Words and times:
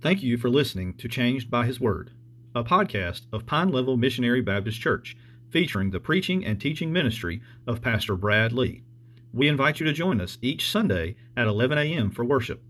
Thank 0.00 0.22
you 0.22 0.38
for 0.38 0.48
listening 0.48 0.94
to 0.94 1.08
Changed 1.08 1.50
by 1.50 1.66
His 1.66 1.80
Word, 1.80 2.12
a 2.54 2.62
podcast 2.62 3.22
of 3.32 3.46
Pine 3.46 3.70
Level 3.70 3.96
Missionary 3.96 4.40
Baptist 4.40 4.80
Church 4.80 5.16
featuring 5.50 5.90
the 5.90 5.98
preaching 5.98 6.44
and 6.44 6.60
teaching 6.60 6.92
ministry 6.92 7.42
of 7.66 7.82
Pastor 7.82 8.14
Brad 8.14 8.52
Lee. 8.52 8.84
We 9.32 9.48
invite 9.48 9.80
you 9.80 9.86
to 9.86 9.92
join 9.92 10.20
us 10.20 10.38
each 10.40 10.70
Sunday 10.70 11.16
at 11.36 11.48
11 11.48 11.78
a.m. 11.78 12.12
for 12.12 12.24
worship. 12.24 12.62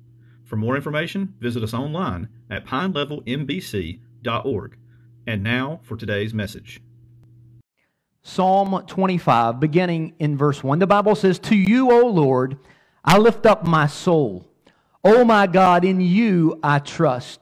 For 0.42 0.56
more 0.56 0.74
information, 0.74 1.34
visit 1.38 1.62
us 1.62 1.74
online 1.74 2.30
at 2.48 2.64
pinelevelmbc.org. 2.64 4.78
And 5.26 5.42
now 5.42 5.80
for 5.82 5.98
today's 5.98 6.32
message. 6.32 6.80
Psalm 8.22 8.86
25, 8.86 9.60
beginning 9.60 10.14
in 10.18 10.38
verse 10.38 10.64
1. 10.64 10.78
The 10.78 10.86
Bible 10.86 11.14
says, 11.14 11.38
To 11.40 11.54
you, 11.54 11.92
O 11.92 12.06
Lord, 12.06 12.56
I 13.04 13.18
lift 13.18 13.44
up 13.44 13.66
my 13.66 13.86
soul. 13.86 14.48
O 15.04 15.24
my 15.24 15.46
God, 15.46 15.84
in 15.84 16.00
you 16.00 16.58
I 16.62 16.78
trust. 16.78 17.40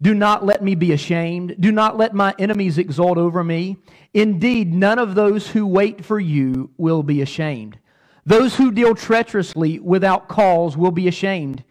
Do 0.00 0.14
not 0.14 0.44
let 0.44 0.62
me 0.62 0.74
be 0.74 0.92
ashamed. 0.92 1.56
Do 1.58 1.72
not 1.72 1.96
let 1.96 2.14
my 2.14 2.34
enemies 2.38 2.78
exult 2.78 3.16
over 3.16 3.42
me. 3.42 3.78
Indeed, 4.12 4.74
none 4.74 4.98
of 4.98 5.14
those 5.14 5.48
who 5.48 5.66
wait 5.66 6.04
for 6.04 6.20
you 6.20 6.70
will 6.76 7.02
be 7.02 7.22
ashamed. 7.22 7.78
Those 8.24 8.56
who 8.56 8.72
deal 8.72 8.94
treacherously 8.94 9.78
without 9.78 10.28
cause 10.28 10.76
will 10.76 10.90
be 10.90 11.08
ashamed. 11.08 11.64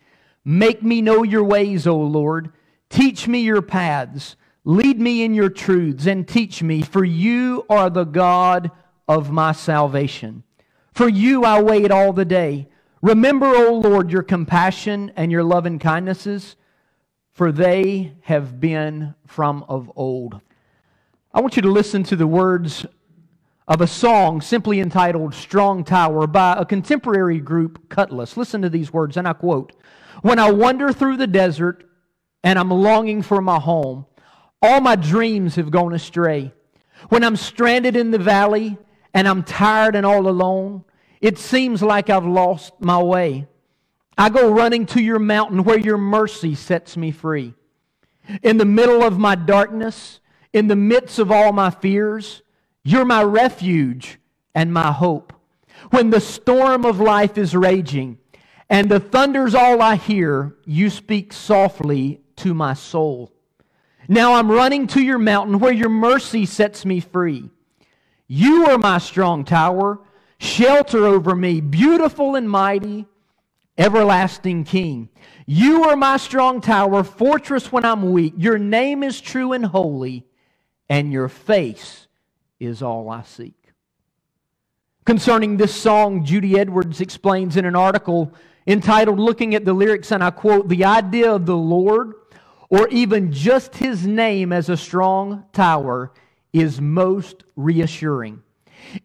Make 0.44 0.82
me 0.82 1.02
know 1.02 1.24
your 1.24 1.44
ways, 1.44 1.86
O 1.86 1.98
Lord. 1.98 2.52
Teach 2.90 3.28
me 3.28 3.40
your 3.42 3.62
paths. 3.62 4.36
Lead 4.64 5.00
me 5.00 5.24
in 5.24 5.34
your 5.34 5.50
truths 5.50 6.08
and 6.08 6.28
teach 6.28 6.64
me, 6.64 6.82
for 6.82 7.04
you 7.04 7.66
are 7.70 7.90
the 7.90 8.04
God 8.06 8.72
of 9.08 9.32
my 9.32 9.52
salvation. 9.52 10.44
For 10.94 11.08
you 11.08 11.44
I 11.44 11.62
wait 11.62 11.92
all 11.92 12.14
the 12.14 12.26
day. 12.26 12.70
Remember, 13.02 13.48
O 13.48 13.74
Lord, 13.74 14.12
your 14.12 14.24
compassion 14.24 15.12
and 15.16 15.32
your 15.32 15.44
loving 15.44 15.80
kindnesses, 15.80 16.56
for 17.34 17.52
they 17.52 18.14
have 18.22 18.60
been 18.60 19.14
from 19.28 19.64
of 19.68 19.92
old. 19.96 20.40
I 21.34 21.42
want 21.42 21.56
you 21.56 21.62
to 21.64 21.72
listen 21.72 22.04
to 22.04 22.16
the 22.16 22.28
words 22.28 22.86
of 23.68 23.82
a 23.82 23.88
song 23.88 24.42
simply 24.42 24.80
entitled 24.80 25.34
Strong 25.34 25.84
Tower 25.84 26.28
by 26.28 26.56
a 26.58 26.66
contemporary 26.66 27.40
group, 27.40 27.90
Kutless. 27.90 28.38
Listen 28.38 28.62
to 28.62 28.70
these 28.70 28.94
words, 28.94 29.18
and 29.18 29.28
I 29.28 29.34
quote 29.34 29.74
When 30.22 30.40
I 30.40 30.52
wander 30.52 30.94
through 30.94 31.18
the 31.18 31.28
desert 31.28 31.90
and 32.44 32.58
I'm 32.58 32.72
longing 32.72 33.22
for 33.22 33.42
my 33.42 33.60
home, 33.60 34.06
all 34.62 34.82
my 34.82 34.96
dreams 34.96 35.56
have 35.56 35.72
gone 35.72 35.94
astray. 35.94 36.54
When 37.10 37.24
I'm 37.24 37.36
stranded 37.36 37.96
in 37.96 38.12
the 38.12 38.20
valley 38.20 38.78
and 39.14 39.28
I'm 39.28 39.44
tired 39.44 39.96
and 39.96 40.06
all 40.06 40.28
alone, 40.28 40.86
it 41.22 41.38
seems 41.38 41.82
like 41.82 42.10
I've 42.10 42.26
lost 42.26 42.74
my 42.80 43.02
way. 43.02 43.48
I 44.18 44.30
go 44.30 44.52
running 44.52 44.86
to 44.88 45.02
your 45.02 45.20
mountain 45.20 45.64
where 45.64 45.80
your 45.80 45.98
mercy 45.98 46.56
sets 46.56 46.96
me 46.96 47.12
free. 47.12 47.54
In 48.42 48.58
the 48.58 48.66
middle 48.66 49.04
of 49.04 49.20
my 49.20 49.36
darkness, 49.36 50.20
in 50.54 50.68
the 50.68 50.76
midst 50.76 51.20
of 51.20 51.32
all 51.32 51.52
my 51.52 51.70
fears, 51.70 52.42
you're 52.84 53.06
my 53.06 53.24
refuge 53.24 54.20
and 54.54 54.74
my 54.74 54.92
hope. 54.92 55.34
When 55.90 56.10
the 56.10 56.22
storm 56.22 56.86
of 56.86 57.00
life 57.00 57.38
is 57.38 57.56
raging 57.56 58.18
and 58.70 58.90
the 58.90 59.00
thunder's 59.00 59.54
all 59.54 59.82
I 59.82 59.96
hear, 59.96 60.56
you 60.66 60.90
speak 60.90 61.34
softly 61.34 62.22
to 62.38 62.54
my 62.54 62.74
soul. 62.74 63.32
Now 64.08 64.36
I'm 64.36 64.52
running 64.52 64.88
to 64.88 65.02
your 65.02 65.18
mountain 65.18 65.60
where 65.60 65.74
your 65.74 65.90
mercy 65.90 66.46
sets 66.46 66.86
me 66.86 67.00
free. 67.00 67.50
You 68.28 68.68
are 68.68 68.78
my 68.78 68.98
strong 69.00 69.46
tower 69.46 70.00
shelter 70.46 71.06
over 71.06 71.36
me, 71.36 71.60
beautiful 71.60 72.36
and 72.36 72.50
mighty, 72.50 73.06
everlasting 73.78 74.64
King. 74.64 75.10
You 75.46 75.86
are 75.86 75.96
my 75.96 76.18
strong 76.18 76.62
tower, 76.62 77.04
fortress 77.04 77.72
when 77.72 77.84
I'm 77.84 78.12
weak. 78.12 78.34
Your 78.38 78.58
name 78.58 79.04
is 79.04 79.20
true 79.20 79.54
and 79.54 79.66
holy, 79.66 80.26
and 80.90 81.12
your 81.12 81.28
face 81.28 82.08
is 82.60 82.82
all 82.82 83.10
I 83.10 83.24
seek. 83.24 83.72
Concerning 85.06 85.58
this 85.58 85.76
song, 85.76 86.26
Judy 86.26 86.58
Edwards 86.58 87.02
explains 87.02 87.58
in 87.58 87.66
an 87.66 87.76
article 87.76 88.34
entitled 88.66 89.20
Looking 89.20 89.54
at 89.54 89.66
the 89.66 89.74
Lyrics, 89.74 90.12
and 90.12 90.24
I 90.24 90.32
quote, 90.32 90.68
The 90.68 90.86
idea 90.86 91.32
of 91.32 91.46
the 91.46 91.58
Lord, 91.58 92.14
or 92.70 92.88
even 92.88 93.32
just 93.32 93.76
his 93.76 94.08
name 94.08 94.52
as 94.52 94.70
a 94.70 94.78
strong 94.78 95.46
tower, 95.54 96.12
is 96.54 96.82
most 96.82 97.44
reassuring. 97.56 98.42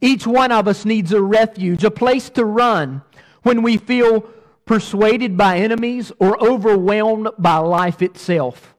Each 0.01 0.27
one 0.27 0.53
of 0.53 0.69
us 0.69 0.85
needs 0.85 1.13
a 1.13 1.21
refuge, 1.21 1.85
a 1.85 1.91
place 1.91 2.31
to 2.31 2.45
run 2.45 3.03
when 3.43 3.63
we 3.63 3.77
feel 3.77 4.23
persuaded 4.65 5.37
by 5.37 5.59
enemies 5.59 6.13
or 6.19 6.43
overwhelmed 6.43 7.29
by 7.39 7.57
life 7.57 8.03
itself. 8.03 8.75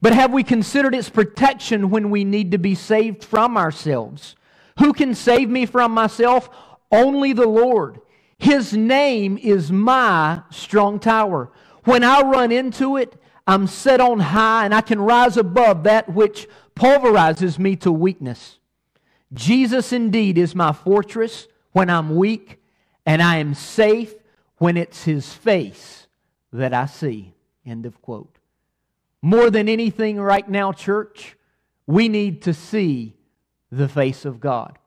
But 0.00 0.14
have 0.14 0.32
we 0.32 0.42
considered 0.42 0.94
its 0.94 1.10
protection 1.10 1.90
when 1.90 2.10
we 2.10 2.24
need 2.24 2.52
to 2.52 2.58
be 2.58 2.74
saved 2.74 3.24
from 3.24 3.56
ourselves? 3.56 4.36
Who 4.78 4.92
can 4.92 5.14
save 5.14 5.50
me 5.50 5.66
from 5.66 5.92
myself? 5.92 6.48
Only 6.92 7.32
the 7.32 7.48
Lord. 7.48 8.00
His 8.38 8.72
name 8.72 9.36
is 9.38 9.72
my 9.72 10.42
strong 10.50 11.00
tower. 11.00 11.50
When 11.84 12.04
I 12.04 12.20
run 12.20 12.52
into 12.52 12.96
it, 12.96 13.20
I'm 13.46 13.66
set 13.66 14.00
on 14.00 14.20
high 14.20 14.64
and 14.64 14.74
I 14.74 14.82
can 14.82 15.00
rise 15.00 15.36
above 15.36 15.82
that 15.84 16.08
which 16.12 16.46
pulverizes 16.74 17.58
me 17.58 17.76
to 17.76 17.90
weakness. 17.90 18.58
Jesus 19.32 19.92
indeed 19.92 20.38
is 20.38 20.54
my 20.54 20.72
fortress 20.72 21.46
when 21.72 21.90
I'm 21.90 22.16
weak, 22.16 22.60
and 23.04 23.22
I 23.22 23.36
am 23.36 23.54
safe 23.54 24.14
when 24.56 24.76
it's 24.76 25.04
his 25.04 25.32
face 25.32 26.06
that 26.52 26.72
I 26.72 26.86
see. 26.86 27.34
End 27.66 27.86
of 27.86 28.00
quote. 28.00 28.38
More 29.20 29.50
than 29.50 29.68
anything 29.68 30.18
right 30.18 30.48
now, 30.48 30.72
church, 30.72 31.36
we 31.86 32.08
need 32.08 32.42
to 32.42 32.54
see 32.54 33.16
the 33.70 33.88
face 33.88 34.24
of 34.24 34.40
God. 34.40 34.78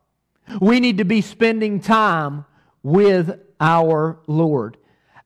We 0.59 0.79
need 0.79 0.97
to 0.97 1.05
be 1.05 1.21
spending 1.21 1.79
time 1.79 2.45
with 2.83 3.39
our 3.59 4.19
Lord. 4.27 4.77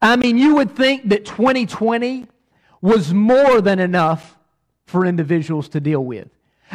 I 0.01 0.15
mean, 0.17 0.37
you 0.37 0.55
would 0.55 0.75
think 0.75 1.09
that 1.09 1.25
2020 1.25 2.27
was 2.81 3.13
more 3.13 3.61
than 3.61 3.79
enough 3.79 4.37
for 4.85 5.05
individuals 5.05 5.69
to 5.69 5.79
deal 5.79 6.03
with. 6.03 6.27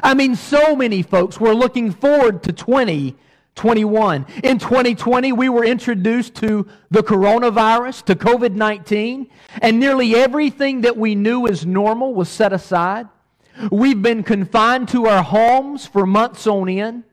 I 0.02 0.14
mean, 0.14 0.36
so 0.36 0.74
many 0.74 1.02
folks 1.02 1.38
were 1.38 1.54
looking 1.54 1.92
forward 1.92 2.42
to 2.44 2.52
2021. 2.52 4.26
In 4.42 4.58
2020, 4.58 5.32
we 5.32 5.48
were 5.48 5.64
introduced 5.64 6.34
to 6.36 6.66
the 6.90 7.02
coronavirus, 7.02 8.04
to 8.06 8.14
COVID 8.14 8.54
19, 8.54 9.28
and 9.60 9.80
nearly 9.80 10.14
everything 10.14 10.82
that 10.82 10.96
we 10.96 11.14
knew 11.14 11.46
as 11.46 11.66
normal 11.66 12.14
was 12.14 12.28
set 12.28 12.52
aside. 12.52 13.08
We've 13.70 14.00
been 14.00 14.22
confined 14.22 14.88
to 14.90 15.06
our 15.06 15.22
homes 15.22 15.86
for 15.86 16.06
months 16.06 16.46
on 16.46 16.68
end. 16.68 17.04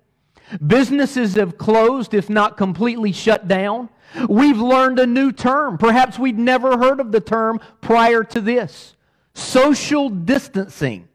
Businesses 0.65 1.35
have 1.35 1.57
closed, 1.57 2.13
if 2.13 2.29
not 2.29 2.55
completely 2.55 3.11
shut 3.11 3.47
down. 3.47 3.89
We've 4.29 4.59
learned 4.59 4.99
a 4.99 5.05
new 5.05 5.33
term. 5.33 5.77
Perhaps 5.77 6.17
we'd 6.17 6.39
never 6.39 6.77
heard 6.77 7.01
of 7.01 7.11
the 7.11 7.19
term 7.19 7.59
prior 7.81 8.23
to 8.23 8.39
this 8.39 8.95
social 9.33 10.09
distancing. 10.09 11.07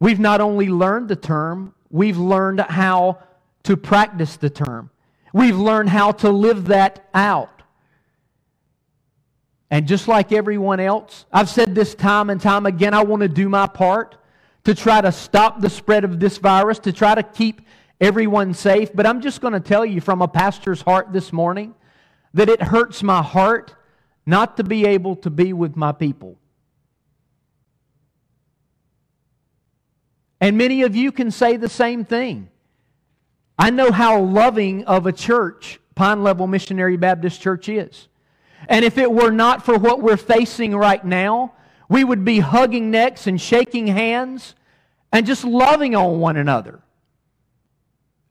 We've 0.00 0.20
not 0.20 0.40
only 0.40 0.68
learned 0.68 1.08
the 1.08 1.16
term, 1.16 1.74
we've 1.90 2.18
learned 2.18 2.60
how 2.60 3.18
to 3.64 3.76
practice 3.76 4.36
the 4.36 4.50
term. 4.50 4.90
We've 5.32 5.58
learned 5.58 5.90
how 5.90 6.12
to 6.12 6.30
live 6.30 6.66
that 6.66 7.08
out. 7.12 7.62
And 9.70 9.86
just 9.86 10.08
like 10.08 10.32
everyone 10.32 10.80
else, 10.80 11.26
I've 11.32 11.48
said 11.48 11.74
this 11.74 11.94
time 11.94 12.30
and 12.30 12.40
time 12.40 12.64
again, 12.64 12.94
I 12.94 13.02
want 13.02 13.20
to 13.20 13.28
do 13.28 13.48
my 13.48 13.66
part 13.66 14.16
to 14.64 14.74
try 14.74 15.00
to 15.00 15.12
stop 15.12 15.60
the 15.60 15.68
spread 15.68 16.04
of 16.04 16.20
this 16.20 16.38
virus, 16.38 16.78
to 16.80 16.92
try 16.92 17.14
to 17.14 17.22
keep 17.22 17.62
everyone 18.00 18.54
safe. 18.54 18.90
But 18.94 19.06
I'm 19.06 19.20
just 19.20 19.40
going 19.40 19.52
to 19.52 19.60
tell 19.60 19.84
you 19.84 20.00
from 20.00 20.22
a 20.22 20.28
pastor's 20.28 20.80
heart 20.82 21.12
this 21.12 21.32
morning 21.32 21.74
that 22.34 22.48
it 22.48 22.62
hurts 22.62 23.02
my 23.02 23.22
heart 23.22 23.74
not 24.24 24.56
to 24.56 24.64
be 24.64 24.86
able 24.86 25.16
to 25.16 25.30
be 25.30 25.52
with 25.52 25.76
my 25.76 25.92
people. 25.92 26.36
And 30.40 30.56
many 30.56 30.82
of 30.82 30.94
you 30.94 31.12
can 31.12 31.30
say 31.30 31.56
the 31.56 31.68
same 31.68 32.04
thing. 32.04 32.48
I 33.58 33.70
know 33.70 33.90
how 33.90 34.20
loving 34.20 34.84
of 34.84 35.06
a 35.06 35.12
church 35.12 35.80
Pine 35.98 36.22
Level 36.22 36.46
Missionary 36.46 36.96
Baptist 36.96 37.40
Church 37.40 37.68
is. 37.68 38.06
And 38.68 38.84
if 38.84 38.98
it 38.98 39.10
were 39.10 39.32
not 39.32 39.64
for 39.64 39.76
what 39.76 40.00
we're 40.00 40.16
facing 40.16 40.76
right 40.76 41.04
now, 41.04 41.54
we 41.88 42.04
would 42.04 42.24
be 42.24 42.38
hugging 42.38 42.92
necks 42.92 43.26
and 43.26 43.40
shaking 43.40 43.88
hands 43.88 44.54
and 45.10 45.26
just 45.26 45.42
loving 45.42 45.96
on 45.96 46.20
one 46.20 46.36
another. 46.36 46.80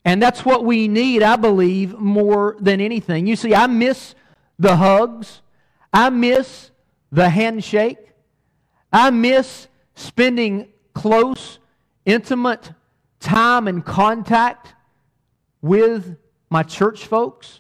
And 0.05 0.21
that's 0.21 0.45
what 0.45 0.63
we 0.63 0.87
need, 0.87 1.23
I 1.23 1.35
believe, 1.35 1.97
more 1.97 2.55
than 2.61 2.79
anything. 2.79 3.27
You 3.27 3.35
see, 3.35 3.53
I 3.53 3.67
miss 3.67 4.15
the 4.57 4.77
hugs, 4.77 5.41
I 5.93 6.09
miss 6.09 6.71
the 7.11 7.29
handshake, 7.29 7.97
I 8.93 9.09
miss 9.09 9.67
spending 9.95 10.69
close 10.93 11.59
intimate 12.07 12.71
time 13.19 13.67
and 13.67 13.85
contact 13.85 14.73
with 15.61 16.17
my 16.49 16.63
church 16.63 17.05
folks. 17.05 17.59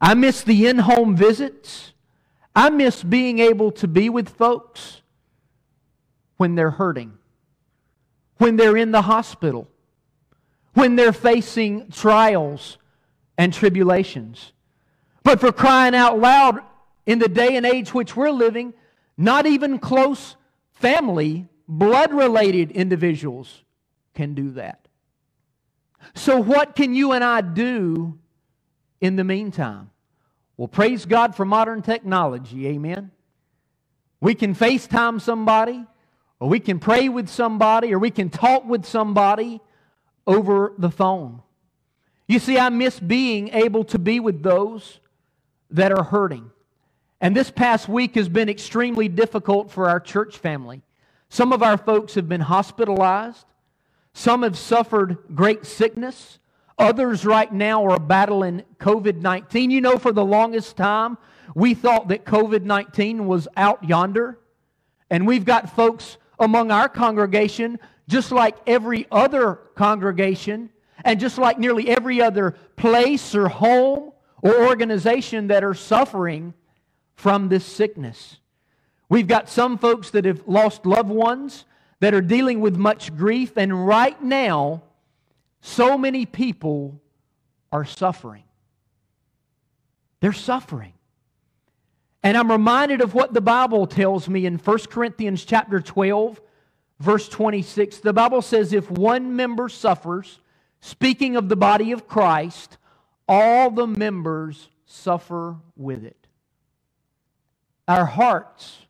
I 0.00 0.14
miss 0.14 0.42
the 0.42 0.68
in 0.68 0.78
home 0.78 1.16
visits. 1.16 1.92
I 2.54 2.70
miss 2.70 3.02
being 3.02 3.40
able 3.40 3.72
to 3.72 3.88
be 3.88 4.10
with 4.10 4.28
folks 4.28 5.00
when 6.36 6.54
they're 6.54 6.70
hurting, 6.70 7.14
when 8.36 8.56
they're 8.56 8.76
in 8.76 8.92
the 8.92 9.02
hospital, 9.02 9.66
when 10.74 10.94
they're 10.94 11.12
facing 11.12 11.90
trials 11.90 12.78
and 13.36 13.52
tribulations. 13.52 14.52
But 15.24 15.40
for 15.40 15.50
crying 15.50 15.94
out 15.94 16.18
loud, 16.18 16.60
in 17.06 17.18
the 17.18 17.28
day 17.28 17.56
and 17.56 17.64
age 17.64 17.94
which 17.94 18.14
we're 18.14 18.30
living, 18.30 18.74
not 19.16 19.46
even 19.46 19.78
close 19.78 20.36
family, 20.74 21.48
blood 21.68 22.12
related 22.12 22.70
individuals 22.70 23.62
can 24.14 24.34
do 24.34 24.52
that. 24.52 24.88
So, 26.14 26.40
what 26.40 26.74
can 26.74 26.94
you 26.94 27.12
and 27.12 27.22
I 27.22 27.40
do 27.42 28.18
in 29.00 29.16
the 29.16 29.24
meantime? 29.24 29.90
Well, 30.56 30.68
praise 30.68 31.04
God 31.04 31.36
for 31.36 31.44
modern 31.44 31.82
technology, 31.82 32.66
amen. 32.68 33.12
We 34.20 34.34
can 34.34 34.54
FaceTime 34.54 35.20
somebody, 35.20 35.84
or 36.40 36.48
we 36.48 36.58
can 36.58 36.80
pray 36.80 37.08
with 37.08 37.28
somebody, 37.28 37.94
or 37.94 37.98
we 37.98 38.10
can 38.10 38.30
talk 38.30 38.64
with 38.64 38.84
somebody 38.84 39.60
over 40.26 40.72
the 40.78 40.90
phone. 40.90 41.42
You 42.26 42.38
see, 42.38 42.58
I 42.58 42.68
miss 42.68 42.98
being 42.98 43.48
able 43.48 43.84
to 43.84 43.98
be 43.98 44.20
with 44.20 44.42
those 44.42 45.00
that 45.70 45.92
are 45.92 46.04
hurting. 46.04 46.50
And 47.20 47.36
this 47.36 47.50
past 47.50 47.88
week 47.88 48.14
has 48.14 48.28
been 48.28 48.48
extremely 48.48 49.08
difficult 49.08 49.70
for 49.70 49.88
our 49.88 50.00
church 50.00 50.38
family. 50.38 50.82
Some 51.30 51.52
of 51.52 51.62
our 51.62 51.76
folks 51.76 52.14
have 52.14 52.28
been 52.28 52.40
hospitalized. 52.40 53.46
Some 54.14 54.42
have 54.42 54.56
suffered 54.56 55.18
great 55.34 55.66
sickness. 55.66 56.38
Others 56.78 57.24
right 57.24 57.52
now 57.52 57.84
are 57.86 57.98
battling 57.98 58.62
COVID 58.78 59.20
19. 59.20 59.70
You 59.70 59.80
know, 59.80 59.98
for 59.98 60.12
the 60.12 60.24
longest 60.24 60.76
time, 60.76 61.18
we 61.54 61.74
thought 61.74 62.08
that 62.08 62.24
COVID 62.24 62.62
19 62.62 63.26
was 63.26 63.48
out 63.56 63.84
yonder. 63.84 64.38
And 65.10 65.26
we've 65.26 65.44
got 65.44 65.74
folks 65.74 66.18
among 66.38 66.70
our 66.70 66.88
congregation, 66.88 67.78
just 68.08 68.30
like 68.30 68.56
every 68.66 69.06
other 69.10 69.60
congregation, 69.74 70.70
and 71.04 71.18
just 71.18 71.38
like 71.38 71.58
nearly 71.58 71.88
every 71.88 72.20
other 72.20 72.52
place 72.76 73.34
or 73.34 73.48
home 73.48 74.12
or 74.42 74.66
organization 74.66 75.48
that 75.48 75.64
are 75.64 75.74
suffering 75.74 76.54
from 77.16 77.48
this 77.48 77.64
sickness. 77.64 78.38
We've 79.08 79.26
got 79.26 79.48
some 79.48 79.78
folks 79.78 80.10
that 80.10 80.24
have 80.24 80.46
lost 80.46 80.84
loved 80.84 81.08
ones 81.08 81.64
that 82.00 82.14
are 82.14 82.20
dealing 82.20 82.60
with 82.60 82.76
much 82.76 83.16
grief, 83.16 83.56
and 83.56 83.86
right 83.86 84.20
now, 84.22 84.82
so 85.60 85.98
many 85.98 86.26
people 86.26 87.00
are 87.72 87.84
suffering. 87.84 88.44
They're 90.20 90.32
suffering. 90.32 90.92
And 92.22 92.36
I'm 92.36 92.50
reminded 92.50 93.00
of 93.00 93.14
what 93.14 93.32
the 93.32 93.40
Bible 93.40 93.86
tells 93.86 94.28
me 94.28 94.44
in 94.44 94.58
1 94.58 94.78
Corinthians 94.90 95.44
chapter 95.44 95.80
12, 95.80 96.40
verse 97.00 97.28
26. 97.28 97.98
The 97.98 98.12
Bible 98.12 98.42
says, 98.42 98.72
If 98.72 98.90
one 98.90 99.36
member 99.36 99.68
suffers, 99.68 100.40
speaking 100.80 101.36
of 101.36 101.48
the 101.48 101.56
body 101.56 101.92
of 101.92 102.08
Christ, 102.08 102.76
all 103.28 103.70
the 103.70 103.86
members 103.86 104.68
suffer 104.86 105.56
with 105.76 106.04
it. 106.04 106.26
Our 107.86 108.04
hearts 108.04 108.86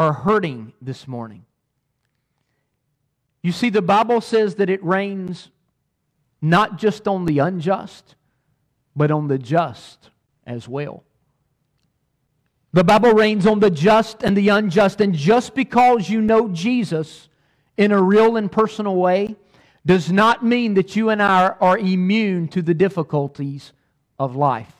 are 0.00 0.14
hurting 0.14 0.72
this 0.80 1.06
morning. 1.06 1.44
You 3.42 3.52
see, 3.52 3.68
the 3.68 3.82
Bible 3.82 4.22
says 4.22 4.54
that 4.54 4.70
it 4.70 4.82
rains 4.82 5.50
not 6.40 6.78
just 6.78 7.06
on 7.06 7.26
the 7.26 7.40
unjust, 7.40 8.14
but 8.96 9.10
on 9.10 9.28
the 9.28 9.36
just 9.36 10.08
as 10.46 10.66
well. 10.66 11.04
The 12.72 12.82
Bible 12.82 13.12
rains 13.12 13.46
on 13.46 13.60
the 13.60 13.68
just 13.68 14.22
and 14.22 14.34
the 14.34 14.48
unjust, 14.48 15.02
and 15.02 15.14
just 15.14 15.54
because 15.54 16.08
you 16.08 16.22
know 16.22 16.48
Jesus 16.48 17.28
in 17.76 17.92
a 17.92 18.00
real 18.00 18.38
and 18.38 18.50
personal 18.50 18.96
way 18.96 19.36
does 19.84 20.10
not 20.10 20.42
mean 20.42 20.72
that 20.74 20.96
you 20.96 21.10
and 21.10 21.22
I 21.22 21.48
are 21.60 21.76
immune 21.76 22.48
to 22.48 22.62
the 22.62 22.72
difficulties 22.72 23.74
of 24.18 24.34
life. 24.34 24.79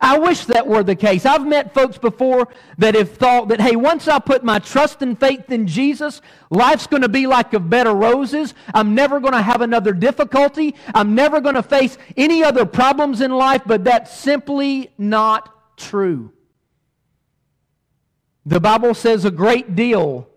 I 0.00 0.18
wish 0.18 0.44
that 0.46 0.66
were 0.66 0.82
the 0.82 0.94
case. 0.94 1.24
I've 1.24 1.46
met 1.46 1.72
folks 1.72 1.96
before 1.96 2.48
that 2.76 2.94
have 2.94 3.12
thought 3.12 3.48
that, 3.48 3.60
hey, 3.60 3.76
once 3.76 4.08
I 4.08 4.18
put 4.18 4.44
my 4.44 4.58
trust 4.58 5.00
and 5.00 5.18
faith 5.18 5.50
in 5.50 5.66
Jesus, 5.66 6.20
life's 6.50 6.86
going 6.86 7.02
to 7.02 7.08
be 7.08 7.26
like 7.26 7.54
a 7.54 7.60
bed 7.60 7.86
of 7.86 7.96
roses. 7.96 8.52
I'm 8.74 8.94
never 8.94 9.20
going 9.20 9.32
to 9.32 9.40
have 9.40 9.62
another 9.62 9.92
difficulty. 9.92 10.74
I'm 10.94 11.14
never 11.14 11.40
going 11.40 11.54
to 11.54 11.62
face 11.62 11.96
any 12.16 12.44
other 12.44 12.66
problems 12.66 13.22
in 13.22 13.30
life, 13.30 13.62
but 13.64 13.84
that's 13.84 14.14
simply 14.14 14.92
not 14.98 15.78
true. 15.78 16.30
The 18.44 18.60
Bible 18.60 18.92
says 18.92 19.24
a 19.24 19.30
great 19.30 19.74
deal 19.74 20.28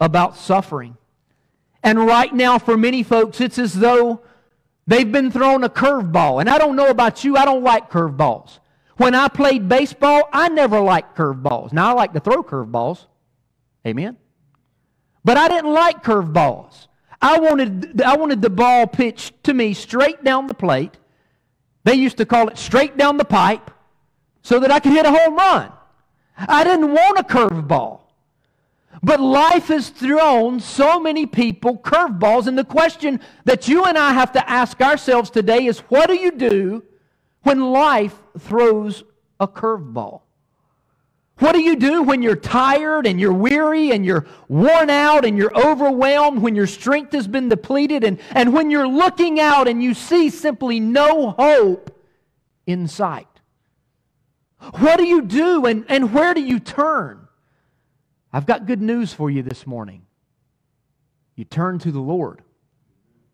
about 0.00 0.36
suffering. 0.36 0.98
And 1.82 1.98
right 1.98 2.32
now, 2.32 2.58
for 2.58 2.76
many 2.76 3.02
folks, 3.02 3.40
it's 3.40 3.58
as 3.58 3.72
though 3.72 4.20
they've 4.86 5.10
been 5.10 5.30
thrown 5.30 5.64
a 5.64 5.70
curveball. 5.70 6.40
And 6.40 6.50
I 6.50 6.58
don't 6.58 6.76
know 6.76 6.88
about 6.88 7.24
you, 7.24 7.36
I 7.36 7.46
don't 7.46 7.64
like 7.64 7.90
curveballs. 7.90 8.58
When 9.02 9.16
I 9.16 9.26
played 9.26 9.68
baseball, 9.68 10.28
I 10.32 10.48
never 10.48 10.78
liked 10.78 11.16
curveballs. 11.16 11.72
Now 11.72 11.90
I 11.90 11.92
like 11.92 12.12
to 12.12 12.20
throw 12.20 12.44
curveballs. 12.44 13.06
Amen. 13.84 14.16
But 15.24 15.36
I 15.36 15.48
didn't 15.48 15.72
like 15.72 16.04
curveballs. 16.04 16.86
I 17.20 17.40
wanted, 17.40 18.00
I 18.00 18.16
wanted 18.16 18.42
the 18.42 18.50
ball 18.50 18.86
pitched 18.86 19.42
to 19.42 19.54
me 19.54 19.74
straight 19.74 20.22
down 20.22 20.46
the 20.46 20.54
plate. 20.54 20.98
They 21.82 21.94
used 21.94 22.16
to 22.18 22.26
call 22.26 22.46
it 22.46 22.56
straight 22.56 22.96
down 22.96 23.16
the 23.16 23.24
pipe 23.24 23.72
so 24.42 24.60
that 24.60 24.70
I 24.70 24.78
could 24.78 24.92
hit 24.92 25.04
a 25.04 25.10
home 25.10 25.34
run. 25.34 25.72
I 26.38 26.62
didn't 26.62 26.92
want 26.92 27.18
a 27.18 27.24
curveball. 27.24 28.02
But 29.02 29.18
life 29.18 29.66
has 29.66 29.88
thrown 29.88 30.60
so 30.60 31.00
many 31.00 31.26
people 31.26 31.76
curveballs, 31.76 32.46
and 32.46 32.56
the 32.56 32.64
question 32.64 33.18
that 33.46 33.66
you 33.66 33.82
and 33.82 33.98
I 33.98 34.12
have 34.12 34.30
to 34.32 34.48
ask 34.48 34.80
ourselves 34.80 35.28
today 35.28 35.66
is 35.66 35.80
what 35.80 36.06
do 36.06 36.14
you 36.14 36.30
do 36.30 36.84
when 37.42 37.72
life 37.72 38.16
throws 38.38 39.04
a 39.38 39.48
curveball? 39.48 40.22
What 41.38 41.52
do 41.52 41.60
you 41.60 41.76
do 41.76 42.02
when 42.02 42.22
you're 42.22 42.36
tired 42.36 43.06
and 43.06 43.18
you're 43.18 43.32
weary 43.32 43.90
and 43.90 44.06
you're 44.06 44.26
worn 44.48 44.90
out 44.90 45.24
and 45.24 45.36
you're 45.36 45.56
overwhelmed, 45.56 46.40
when 46.40 46.54
your 46.54 46.68
strength 46.68 47.12
has 47.12 47.26
been 47.26 47.48
depleted, 47.48 48.04
and, 48.04 48.20
and 48.30 48.52
when 48.52 48.70
you're 48.70 48.86
looking 48.86 49.40
out 49.40 49.66
and 49.66 49.82
you 49.82 49.94
see 49.94 50.30
simply 50.30 50.78
no 50.78 51.30
hope 51.32 51.98
in 52.66 52.86
sight? 52.86 53.26
What 54.78 54.98
do 54.98 55.04
you 55.04 55.22
do 55.22 55.66
and, 55.66 55.84
and 55.88 56.14
where 56.14 56.34
do 56.34 56.40
you 56.40 56.60
turn? 56.60 57.26
I've 58.32 58.46
got 58.46 58.66
good 58.66 58.80
news 58.80 59.12
for 59.12 59.28
you 59.28 59.42
this 59.42 59.66
morning. 59.66 60.06
You 61.34 61.44
turn 61.44 61.78
to 61.80 61.90
the 61.90 62.00
Lord. 62.00 62.42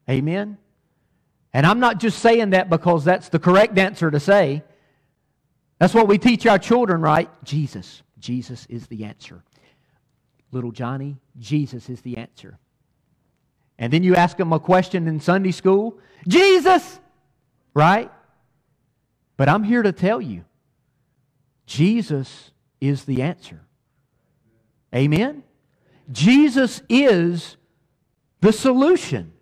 Amen. 0.08 0.56
And 1.52 1.66
I'm 1.66 1.80
not 1.80 1.98
just 1.98 2.18
saying 2.18 2.50
that 2.50 2.68
because 2.68 3.04
that's 3.04 3.28
the 3.28 3.38
correct 3.38 3.78
answer 3.78 4.10
to 4.10 4.20
say. 4.20 4.62
That's 5.78 5.94
what 5.94 6.08
we 6.08 6.18
teach 6.18 6.46
our 6.46 6.58
children, 6.58 7.00
right? 7.00 7.30
Jesus. 7.44 8.02
Jesus 8.18 8.66
is 8.68 8.86
the 8.88 9.04
answer. 9.04 9.42
Little 10.50 10.72
Johnny, 10.72 11.18
Jesus 11.38 11.88
is 11.88 12.00
the 12.00 12.16
answer. 12.16 12.58
And 13.78 13.92
then 13.92 14.02
you 14.02 14.16
ask 14.16 14.36
them 14.36 14.52
a 14.52 14.58
question 14.58 15.06
in 15.06 15.20
Sunday 15.20 15.52
school 15.52 15.98
Jesus, 16.26 16.98
right? 17.74 18.10
But 19.36 19.48
I'm 19.48 19.62
here 19.62 19.82
to 19.82 19.92
tell 19.92 20.20
you 20.20 20.44
Jesus 21.66 22.50
is 22.80 23.04
the 23.04 23.22
answer. 23.22 23.60
Amen? 24.94 25.44
Jesus 26.10 26.82
is 26.88 27.56
the 28.40 28.52
solution. 28.52 29.32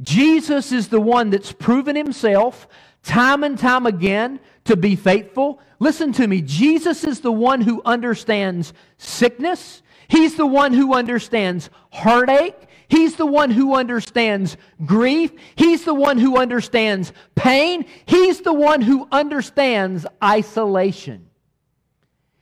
Jesus 0.00 0.72
is 0.72 0.88
the 0.88 1.00
one 1.00 1.30
that's 1.30 1.52
proven 1.52 1.96
himself 1.96 2.68
time 3.02 3.42
and 3.42 3.58
time 3.58 3.86
again 3.86 4.40
to 4.64 4.76
be 4.76 4.96
faithful. 4.96 5.60
Listen 5.78 6.12
to 6.12 6.26
me. 6.26 6.42
Jesus 6.42 7.04
is 7.04 7.20
the 7.20 7.32
one 7.32 7.60
who 7.60 7.82
understands 7.84 8.72
sickness. 8.96 9.82
He's 10.08 10.36
the 10.36 10.46
one 10.46 10.72
who 10.72 10.94
understands 10.94 11.70
heartache. 11.90 12.54
He's 12.88 13.16
the 13.16 13.26
one 13.26 13.50
who 13.50 13.74
understands 13.74 14.56
grief. 14.84 15.32
He's 15.56 15.84
the 15.84 15.94
one 15.94 16.18
who 16.18 16.38
understands 16.38 17.12
pain. 17.34 17.84
He's 18.06 18.40
the 18.40 18.52
one 18.52 18.80
who 18.80 19.06
understands 19.12 20.06
isolation. 20.22 21.28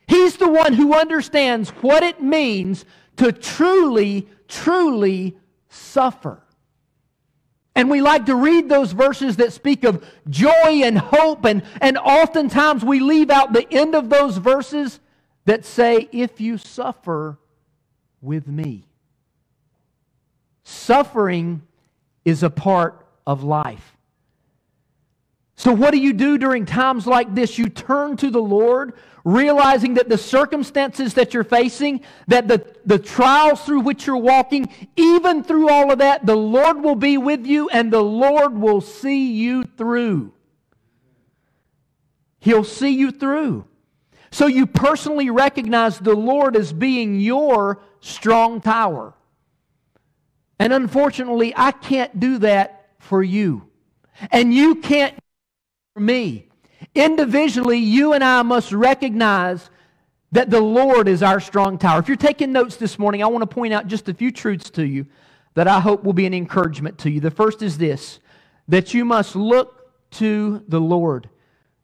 He's 0.06 0.36
the 0.36 0.48
one 0.48 0.72
who 0.72 0.94
understands 0.94 1.70
what 1.70 2.04
it 2.04 2.22
means 2.22 2.84
to 3.16 3.32
truly, 3.32 4.28
truly 4.46 5.36
suffer. 5.68 6.45
And 7.76 7.90
we 7.90 8.00
like 8.00 8.26
to 8.26 8.34
read 8.34 8.70
those 8.70 8.92
verses 8.92 9.36
that 9.36 9.52
speak 9.52 9.84
of 9.84 10.02
joy 10.30 10.80
and 10.82 10.98
hope, 10.98 11.44
and, 11.44 11.62
and 11.82 11.98
oftentimes 11.98 12.82
we 12.82 13.00
leave 13.00 13.28
out 13.28 13.52
the 13.52 13.70
end 13.70 13.94
of 13.94 14.08
those 14.08 14.38
verses 14.38 14.98
that 15.44 15.66
say, 15.66 16.08
If 16.10 16.40
you 16.40 16.56
suffer 16.56 17.38
with 18.22 18.48
me. 18.48 18.88
Suffering 20.64 21.62
is 22.24 22.42
a 22.42 22.50
part 22.50 23.06
of 23.26 23.44
life. 23.44 23.96
So, 25.54 25.72
what 25.72 25.92
do 25.92 25.98
you 25.98 26.14
do 26.14 26.38
during 26.38 26.64
times 26.64 27.06
like 27.06 27.34
this? 27.34 27.58
You 27.58 27.68
turn 27.68 28.16
to 28.18 28.30
the 28.30 28.42
Lord, 28.42 28.94
realizing 29.26 29.94
that 29.94 30.08
the 30.08 30.16
circumstances 30.16 31.14
that 31.14 31.34
you're 31.34 31.42
facing, 31.42 32.00
that 32.28 32.46
the, 32.46 32.64
the 32.84 32.98
trials 32.98 33.60
through 33.62 33.80
which 33.80 34.06
you're 34.06 34.16
walking, 34.16 34.72
even 34.94 35.42
through 35.42 35.68
all 35.68 35.90
of 35.90 35.98
that, 35.98 36.24
the 36.24 36.36
Lord 36.36 36.80
will 36.80 36.94
be 36.94 37.18
with 37.18 37.44
you 37.44 37.68
and 37.70 37.92
the 37.92 38.02
Lord 38.02 38.56
will 38.56 38.80
see 38.80 39.32
you 39.32 39.64
through. 39.64 40.32
He'll 42.38 42.62
see 42.62 42.90
you 42.90 43.10
through. 43.10 43.66
So, 44.30 44.46
you 44.46 44.66
personally 44.66 45.30
recognize 45.30 45.98
the 45.98 46.14
Lord 46.14 46.56
as 46.56 46.72
being 46.72 47.18
your 47.18 47.80
strong 48.00 48.60
tower. 48.60 49.14
And 50.58 50.72
unfortunately, 50.72 51.52
I 51.56 51.72
can't 51.72 52.20
do 52.20 52.38
that 52.38 52.90
for 52.98 53.22
you. 53.22 53.68
And 54.30 54.54
you 54.54 54.76
can't 54.76 55.18
for 55.94 56.00
me. 56.00 56.45
Individually, 56.94 57.78
you 57.78 58.12
and 58.12 58.22
I 58.22 58.42
must 58.42 58.72
recognize 58.72 59.70
that 60.32 60.50
the 60.50 60.60
Lord 60.60 61.08
is 61.08 61.22
our 61.22 61.40
strong 61.40 61.78
tower. 61.78 62.00
If 62.00 62.08
you're 62.08 62.16
taking 62.16 62.52
notes 62.52 62.76
this 62.76 62.98
morning, 62.98 63.22
I 63.22 63.26
want 63.26 63.42
to 63.42 63.54
point 63.54 63.72
out 63.72 63.86
just 63.86 64.08
a 64.08 64.14
few 64.14 64.30
truths 64.30 64.70
to 64.70 64.86
you 64.86 65.06
that 65.54 65.68
I 65.68 65.80
hope 65.80 66.04
will 66.04 66.12
be 66.12 66.26
an 66.26 66.34
encouragement 66.34 66.98
to 66.98 67.10
you. 67.10 67.20
The 67.20 67.30
first 67.30 67.62
is 67.62 67.78
this 67.78 68.20
that 68.68 68.92
you 68.92 69.04
must 69.04 69.36
look 69.36 69.92
to 70.12 70.64
the 70.68 70.80
Lord. 70.80 71.28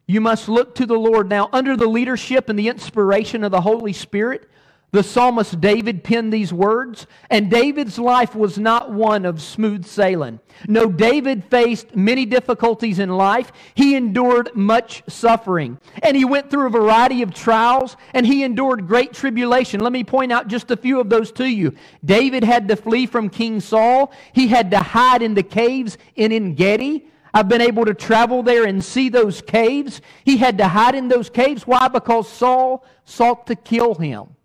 You 0.06 0.20
must 0.20 0.48
look 0.48 0.74
to 0.74 0.86
the 0.86 0.98
Lord. 0.98 1.28
Now, 1.28 1.48
under 1.52 1.76
the 1.76 1.86
leadership 1.86 2.48
and 2.48 2.58
the 2.58 2.68
inspiration 2.68 3.44
of 3.44 3.52
the 3.52 3.60
Holy 3.60 3.92
Spirit, 3.92 4.50
the 4.92 5.02
psalmist 5.02 5.58
David 5.58 6.04
penned 6.04 6.30
these 6.30 6.52
words, 6.52 7.06
and 7.30 7.50
David's 7.50 7.98
life 7.98 8.34
was 8.34 8.58
not 8.58 8.92
one 8.92 9.24
of 9.24 9.40
smooth 9.40 9.86
sailing. 9.86 10.38
No, 10.68 10.86
David 10.86 11.44
faced 11.46 11.96
many 11.96 12.26
difficulties 12.26 12.98
in 12.98 13.08
life. 13.08 13.52
He 13.74 13.96
endured 13.96 14.54
much 14.54 15.02
suffering, 15.08 15.78
and 16.02 16.14
he 16.14 16.26
went 16.26 16.50
through 16.50 16.66
a 16.66 16.70
variety 16.70 17.22
of 17.22 17.32
trials, 17.32 17.96
and 18.12 18.26
he 18.26 18.44
endured 18.44 18.86
great 18.86 19.14
tribulation. 19.14 19.80
Let 19.80 19.92
me 19.92 20.04
point 20.04 20.30
out 20.30 20.48
just 20.48 20.70
a 20.70 20.76
few 20.76 21.00
of 21.00 21.08
those 21.08 21.32
to 21.32 21.48
you. 21.48 21.74
David 22.04 22.44
had 22.44 22.68
to 22.68 22.76
flee 22.76 23.06
from 23.06 23.30
King 23.30 23.60
Saul, 23.60 24.12
he 24.34 24.48
had 24.48 24.70
to 24.72 24.78
hide 24.78 25.22
in 25.22 25.32
the 25.32 25.42
caves 25.42 25.96
in 26.16 26.32
En 26.32 26.54
Gedi. 26.54 27.08
I've 27.32 27.48
been 27.48 27.62
able 27.62 27.86
to 27.86 27.94
travel 27.94 28.42
there 28.42 28.64
and 28.64 28.84
see 28.84 29.08
those 29.08 29.40
caves. 29.40 30.02
He 30.22 30.36
had 30.36 30.58
to 30.58 30.68
hide 30.68 30.94
in 30.94 31.08
those 31.08 31.30
caves. 31.30 31.66
Why? 31.66 31.88
Because 31.88 32.28
Saul 32.28 32.84
sought 33.06 33.46
to 33.46 33.56
kill 33.56 33.94
him. 33.94 34.36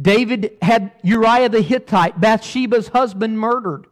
David 0.00 0.58
had 0.60 0.92
Uriah 1.02 1.48
the 1.48 1.62
Hittite, 1.62 2.20
Bathsheba's 2.20 2.88
husband, 2.88 3.38
murdered. 3.38 3.86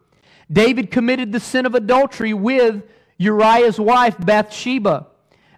David 0.53 0.91
committed 0.91 1.33
the 1.33 1.41
sin 1.41 1.65
of 1.65 1.75
adultery 1.75 2.35
with 2.35 2.83
Uriah's 3.17 3.81
wife, 3.81 4.17
Bathsheba. 4.19 5.07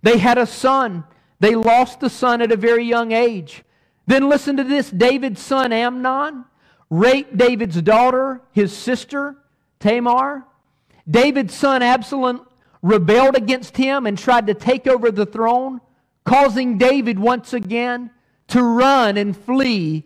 They 0.02 0.18
had 0.18 0.38
a 0.38 0.46
son. 0.46 1.04
They 1.40 1.54
lost 1.54 2.00
the 2.00 2.10
son 2.10 2.40
at 2.40 2.52
a 2.52 2.56
very 2.56 2.84
young 2.84 3.12
age. 3.12 3.64
Then 4.06 4.28
listen 4.28 4.56
to 4.56 4.64
this 4.64 4.88
David's 4.88 5.40
son, 5.40 5.72
Amnon, 5.72 6.44
raped 6.90 7.36
David's 7.36 7.82
daughter, 7.82 8.40
his 8.52 8.76
sister, 8.76 9.36
Tamar. 9.80 10.46
David's 11.10 11.54
son, 11.54 11.82
Absalom, 11.82 12.46
rebelled 12.82 13.36
against 13.36 13.76
him 13.76 14.06
and 14.06 14.16
tried 14.16 14.46
to 14.46 14.54
take 14.54 14.86
over 14.86 15.10
the 15.10 15.26
throne, 15.26 15.80
causing 16.24 16.78
David 16.78 17.18
once 17.18 17.52
again 17.52 18.10
to 18.48 18.62
run 18.62 19.16
and 19.16 19.36
flee 19.36 20.05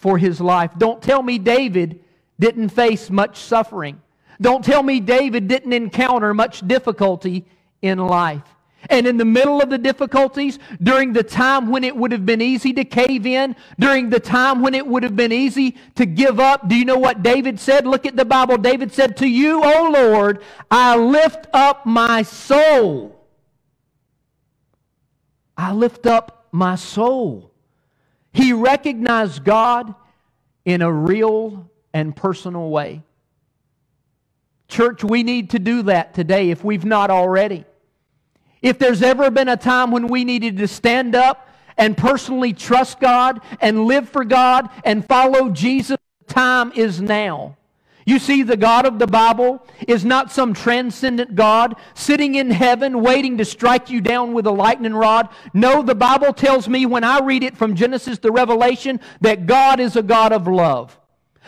for 0.00 0.18
his 0.18 0.40
life. 0.40 0.72
Don't 0.76 1.02
tell 1.02 1.22
me 1.22 1.38
David 1.38 2.00
didn't 2.38 2.70
face 2.70 3.10
much 3.10 3.38
suffering. 3.38 4.00
Don't 4.40 4.64
tell 4.64 4.82
me 4.82 5.00
David 5.00 5.46
didn't 5.46 5.72
encounter 5.72 6.32
much 6.32 6.66
difficulty 6.66 7.44
in 7.82 7.98
life. 7.98 8.42
And 8.88 9.06
in 9.06 9.18
the 9.18 9.26
middle 9.26 9.60
of 9.60 9.68
the 9.68 9.76
difficulties, 9.76 10.58
during 10.82 11.12
the 11.12 11.22
time 11.22 11.68
when 11.68 11.84
it 11.84 11.94
would 11.94 12.12
have 12.12 12.24
been 12.24 12.40
easy 12.40 12.72
to 12.72 12.84
cave 12.84 13.26
in, 13.26 13.54
during 13.78 14.08
the 14.08 14.20
time 14.20 14.62
when 14.62 14.74
it 14.74 14.86
would 14.86 15.02
have 15.02 15.14
been 15.14 15.32
easy 15.32 15.76
to 15.96 16.06
give 16.06 16.40
up, 16.40 16.66
do 16.66 16.74
you 16.74 16.86
know 16.86 16.96
what 16.96 17.22
David 17.22 17.60
said? 17.60 17.86
Look 17.86 18.06
at 18.06 18.16
the 18.16 18.24
Bible. 18.24 18.56
David 18.56 18.90
said, 18.90 19.18
To 19.18 19.26
you, 19.26 19.62
O 19.62 19.90
Lord, 19.90 20.42
I 20.70 20.96
lift 20.96 21.46
up 21.52 21.84
my 21.84 22.22
soul. 22.22 23.20
I 25.58 25.72
lift 25.72 26.06
up 26.06 26.48
my 26.50 26.76
soul. 26.76 27.49
He 28.32 28.52
recognized 28.52 29.44
God 29.44 29.94
in 30.64 30.82
a 30.82 30.92
real 30.92 31.70
and 31.92 32.14
personal 32.14 32.70
way. 32.70 33.02
Church, 34.68 35.02
we 35.02 35.22
need 35.22 35.50
to 35.50 35.58
do 35.58 35.82
that 35.82 36.14
today 36.14 36.50
if 36.50 36.62
we've 36.62 36.84
not 36.84 37.10
already. 37.10 37.64
If 38.62 38.78
there's 38.78 39.02
ever 39.02 39.30
been 39.30 39.48
a 39.48 39.56
time 39.56 39.90
when 39.90 40.06
we 40.06 40.24
needed 40.24 40.58
to 40.58 40.68
stand 40.68 41.14
up 41.14 41.48
and 41.76 41.96
personally 41.96 42.52
trust 42.52 43.00
God 43.00 43.40
and 43.60 43.86
live 43.86 44.08
for 44.08 44.24
God 44.24 44.68
and 44.84 45.04
follow 45.04 45.48
Jesus, 45.48 45.96
the 46.26 46.32
time 46.32 46.72
is 46.76 47.00
now. 47.00 47.56
You 48.10 48.18
see, 48.18 48.42
the 48.42 48.56
God 48.56 48.86
of 48.86 48.98
the 48.98 49.06
Bible 49.06 49.64
is 49.86 50.04
not 50.04 50.32
some 50.32 50.52
transcendent 50.52 51.36
God 51.36 51.76
sitting 51.94 52.34
in 52.34 52.50
heaven 52.50 53.02
waiting 53.02 53.38
to 53.38 53.44
strike 53.44 53.88
you 53.88 54.00
down 54.00 54.32
with 54.32 54.48
a 54.48 54.50
lightning 54.50 54.94
rod. 54.94 55.28
No, 55.54 55.80
the 55.80 55.94
Bible 55.94 56.32
tells 56.32 56.68
me 56.68 56.86
when 56.86 57.04
I 57.04 57.20
read 57.20 57.44
it 57.44 57.56
from 57.56 57.76
Genesis 57.76 58.18
to 58.18 58.32
Revelation 58.32 58.98
that 59.20 59.46
God 59.46 59.78
is 59.78 59.94
a 59.94 60.02
God 60.02 60.32
of 60.32 60.48
love, 60.48 60.98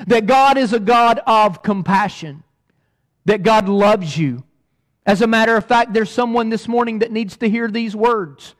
that 0.06 0.26
God 0.26 0.56
is 0.56 0.72
a 0.72 0.78
God 0.78 1.20
of 1.26 1.64
compassion, 1.64 2.44
that 3.24 3.42
God 3.42 3.68
loves 3.68 4.16
you. 4.16 4.44
As 5.04 5.20
a 5.20 5.26
matter 5.26 5.56
of 5.56 5.66
fact, 5.66 5.92
there's 5.92 6.12
someone 6.12 6.48
this 6.48 6.68
morning 6.68 7.00
that 7.00 7.10
needs 7.10 7.36
to 7.38 7.50
hear 7.50 7.66
these 7.66 7.96
words 7.96 8.54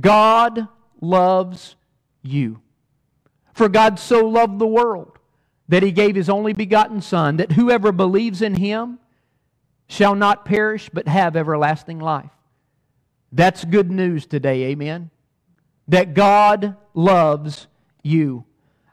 God 0.00 0.68
loves 1.00 1.74
you. 2.22 2.60
For 3.52 3.68
God 3.68 3.98
so 3.98 4.28
loved 4.28 4.60
the 4.60 4.66
world 4.68 5.17
that 5.68 5.82
he 5.82 5.92
gave 5.92 6.16
his 6.16 6.28
only 6.28 6.52
begotten 6.52 7.00
Son, 7.00 7.36
that 7.36 7.52
whoever 7.52 7.92
believes 7.92 8.42
in 8.42 8.54
him 8.54 8.98
shall 9.86 10.14
not 10.14 10.44
perish 10.44 10.90
but 10.92 11.08
have 11.08 11.36
everlasting 11.36 11.98
life. 11.98 12.30
That's 13.32 13.64
good 13.64 13.90
news 13.90 14.26
today, 14.26 14.64
amen? 14.64 15.10
That 15.88 16.14
God 16.14 16.76
loves 16.94 17.66
you. 18.02 18.44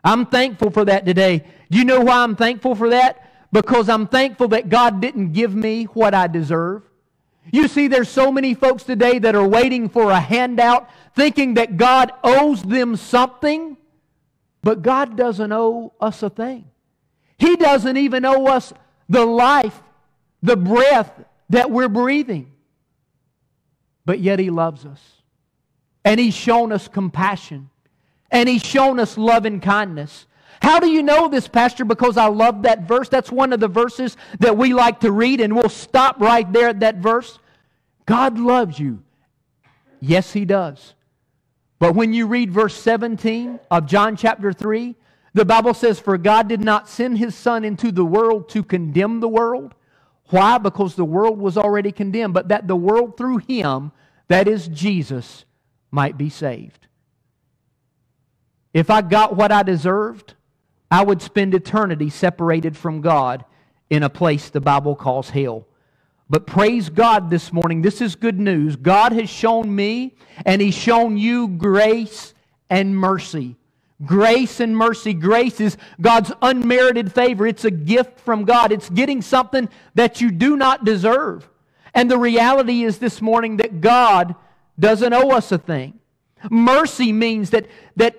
I'm 0.03 0.25
thankful 0.25 0.69
for 0.69 0.85
that 0.85 1.05
today. 1.05 1.43
Do 1.71 1.77
you 1.77 1.85
know 1.85 2.01
why 2.01 2.17
I'm 2.17 2.35
thankful 2.35 2.75
for 2.75 2.89
that? 2.89 3.21
Because 3.51 3.89
I'm 3.89 4.07
thankful 4.07 4.49
that 4.49 4.69
God 4.69 5.01
didn't 5.01 5.31
give 5.31 5.55
me 5.55 5.85
what 5.85 6.13
I 6.13 6.27
deserve. 6.27 6.83
You 7.51 7.67
see, 7.67 7.87
there's 7.87 8.09
so 8.09 8.31
many 8.31 8.53
folks 8.53 8.83
today 8.83 9.19
that 9.19 9.35
are 9.35 9.47
waiting 9.47 9.87
for 9.87 10.11
a 10.11 10.19
handout, 10.19 10.89
thinking 11.15 11.53
that 11.55 11.77
God 11.77 12.11
owes 12.23 12.61
them 12.63 12.95
something 12.95 13.77
but 14.65 14.81
God 14.81 15.15
doesn't 15.15 15.51
owe 15.51 15.93
us 16.01 16.23
a 16.23 16.29
thing. 16.31 16.65
He 17.37 17.55
doesn't 17.55 17.97
even 17.97 18.25
owe 18.25 18.47
us 18.47 18.73
the 19.07 19.23
life, 19.23 19.79
the 20.41 20.57
breath 20.57 21.11
that 21.51 21.69
we're 21.69 21.87
breathing. 21.87 22.51
But 24.05 24.21
yet 24.21 24.39
He 24.39 24.49
loves 24.49 24.83
us. 24.83 24.99
And 26.03 26.19
He's 26.19 26.33
shown 26.33 26.71
us 26.71 26.87
compassion. 26.87 27.69
And 28.31 28.49
He's 28.49 28.65
shown 28.65 28.99
us 28.99 29.19
love 29.19 29.45
and 29.45 29.61
kindness. 29.61 30.25
How 30.63 30.79
do 30.79 30.87
you 30.87 31.03
know 31.03 31.27
this, 31.27 31.47
Pastor? 31.47 31.85
Because 31.85 32.17
I 32.17 32.25
love 32.25 32.63
that 32.63 32.87
verse. 32.87 33.07
That's 33.07 33.31
one 33.31 33.53
of 33.53 33.59
the 33.59 33.67
verses 33.67 34.17
that 34.39 34.57
we 34.57 34.73
like 34.73 35.01
to 35.01 35.11
read, 35.11 35.41
and 35.41 35.55
we'll 35.55 35.69
stop 35.69 36.19
right 36.19 36.51
there 36.51 36.69
at 36.69 36.79
that 36.79 36.95
verse. 36.95 37.37
God 38.07 38.39
loves 38.39 38.79
you. 38.79 39.03
Yes, 39.99 40.33
He 40.33 40.43
does. 40.43 40.95
But 41.79 41.95
when 41.95 42.13
you 42.13 42.27
read 42.27 42.51
verse 42.51 42.75
17 42.75 43.59
of 43.69 43.85
John 43.85 44.15
chapter 44.15 44.53
3, 44.53 44.95
the 45.33 45.45
Bible 45.45 45.73
says, 45.73 45.99
For 45.99 46.17
God 46.17 46.47
did 46.47 46.63
not 46.63 46.87
send 46.87 47.17
his 47.17 47.35
Son 47.35 47.65
into 47.65 47.91
the 47.91 48.05
world 48.05 48.47
to 48.49 48.63
condemn 48.63 49.19
the 49.19 49.27
world. 49.27 49.75
Why? 50.29 50.57
Because 50.57 50.95
the 50.95 51.05
world 51.05 51.37
was 51.37 51.57
already 51.57 51.91
condemned, 51.91 52.33
but 52.33 52.47
that 52.47 52.67
the 52.67 52.75
world 52.75 53.17
through 53.17 53.37
him, 53.37 53.91
that 54.29 54.47
is 54.47 54.67
Jesus, 54.67 55.45
might 55.91 56.17
be 56.17 56.29
saved. 56.29 56.87
If 58.73 58.89
I 58.89 59.01
got 59.01 59.35
what 59.35 59.51
I 59.51 59.63
deserved, 59.63 60.33
I 60.89 61.03
would 61.03 61.21
spend 61.21 61.53
eternity 61.53 62.09
separated 62.09 62.75
from 62.77 63.01
God 63.01 63.45
in 63.89 64.03
a 64.03 64.09
place 64.09 64.49
the 64.49 64.61
Bible 64.61 64.95
calls 64.95 65.29
hell. 65.29 65.67
But 66.29 66.47
praise 66.47 66.89
God 66.89 67.29
this 67.29 67.53
morning. 67.53 67.81
This 67.81 68.01
is 68.01 68.15
good 68.15 68.39
news. 68.39 68.75
God 68.75 69.11
has 69.11 69.29
shown 69.29 69.73
me 69.75 70.15
and 70.45 70.61
He's 70.61 70.73
shown 70.73 71.17
you 71.17 71.47
grace 71.47 72.33
and 72.69 72.97
mercy. 72.97 73.55
Grace 74.03 74.59
and 74.59 74.75
mercy. 74.75 75.13
Grace 75.13 75.61
is 75.61 75.77
God's 76.01 76.31
unmerited 76.41 77.13
favor. 77.13 77.45
It's 77.45 77.63
a 77.63 77.71
gift 77.71 78.19
from 78.19 78.43
God. 78.43 78.71
It's 78.71 78.89
getting 78.89 79.21
something 79.21 79.69
that 79.93 80.19
you 80.19 80.31
do 80.31 80.57
not 80.57 80.83
deserve. 80.83 81.47
And 81.93 82.11
the 82.11 82.17
reality 82.17 82.83
is 82.83 82.97
this 82.97 83.21
morning 83.21 83.57
that 83.57 83.79
God 83.79 84.35
doesn't 84.77 85.13
owe 85.13 85.29
us 85.29 85.51
a 85.51 85.57
thing. 85.57 85.99
Mercy 86.49 87.13
means 87.13 87.51
that, 87.51 87.67
that 87.95 88.17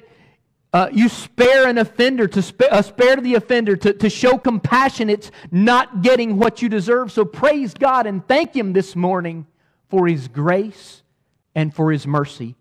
uh, 0.76 0.90
you 0.92 1.08
spare 1.08 1.66
an 1.68 1.78
offender, 1.78 2.28
to 2.28 2.42
sp- 2.44 2.68
uh, 2.70 2.82
spare 2.82 3.16
the 3.16 3.34
offender, 3.34 3.76
to, 3.76 3.94
to 3.94 4.10
show 4.10 4.36
compassion. 4.36 5.08
It's 5.08 5.30
not 5.50 6.02
getting 6.02 6.36
what 6.36 6.60
you 6.60 6.68
deserve. 6.68 7.10
So 7.10 7.24
praise 7.24 7.72
God 7.72 8.06
and 8.06 8.26
thank 8.28 8.54
Him 8.54 8.74
this 8.74 8.94
morning 8.94 9.46
for 9.88 10.06
His 10.06 10.28
grace 10.28 11.02
and 11.54 11.74
for 11.74 11.90
His 11.90 12.06
mercy. 12.06 12.56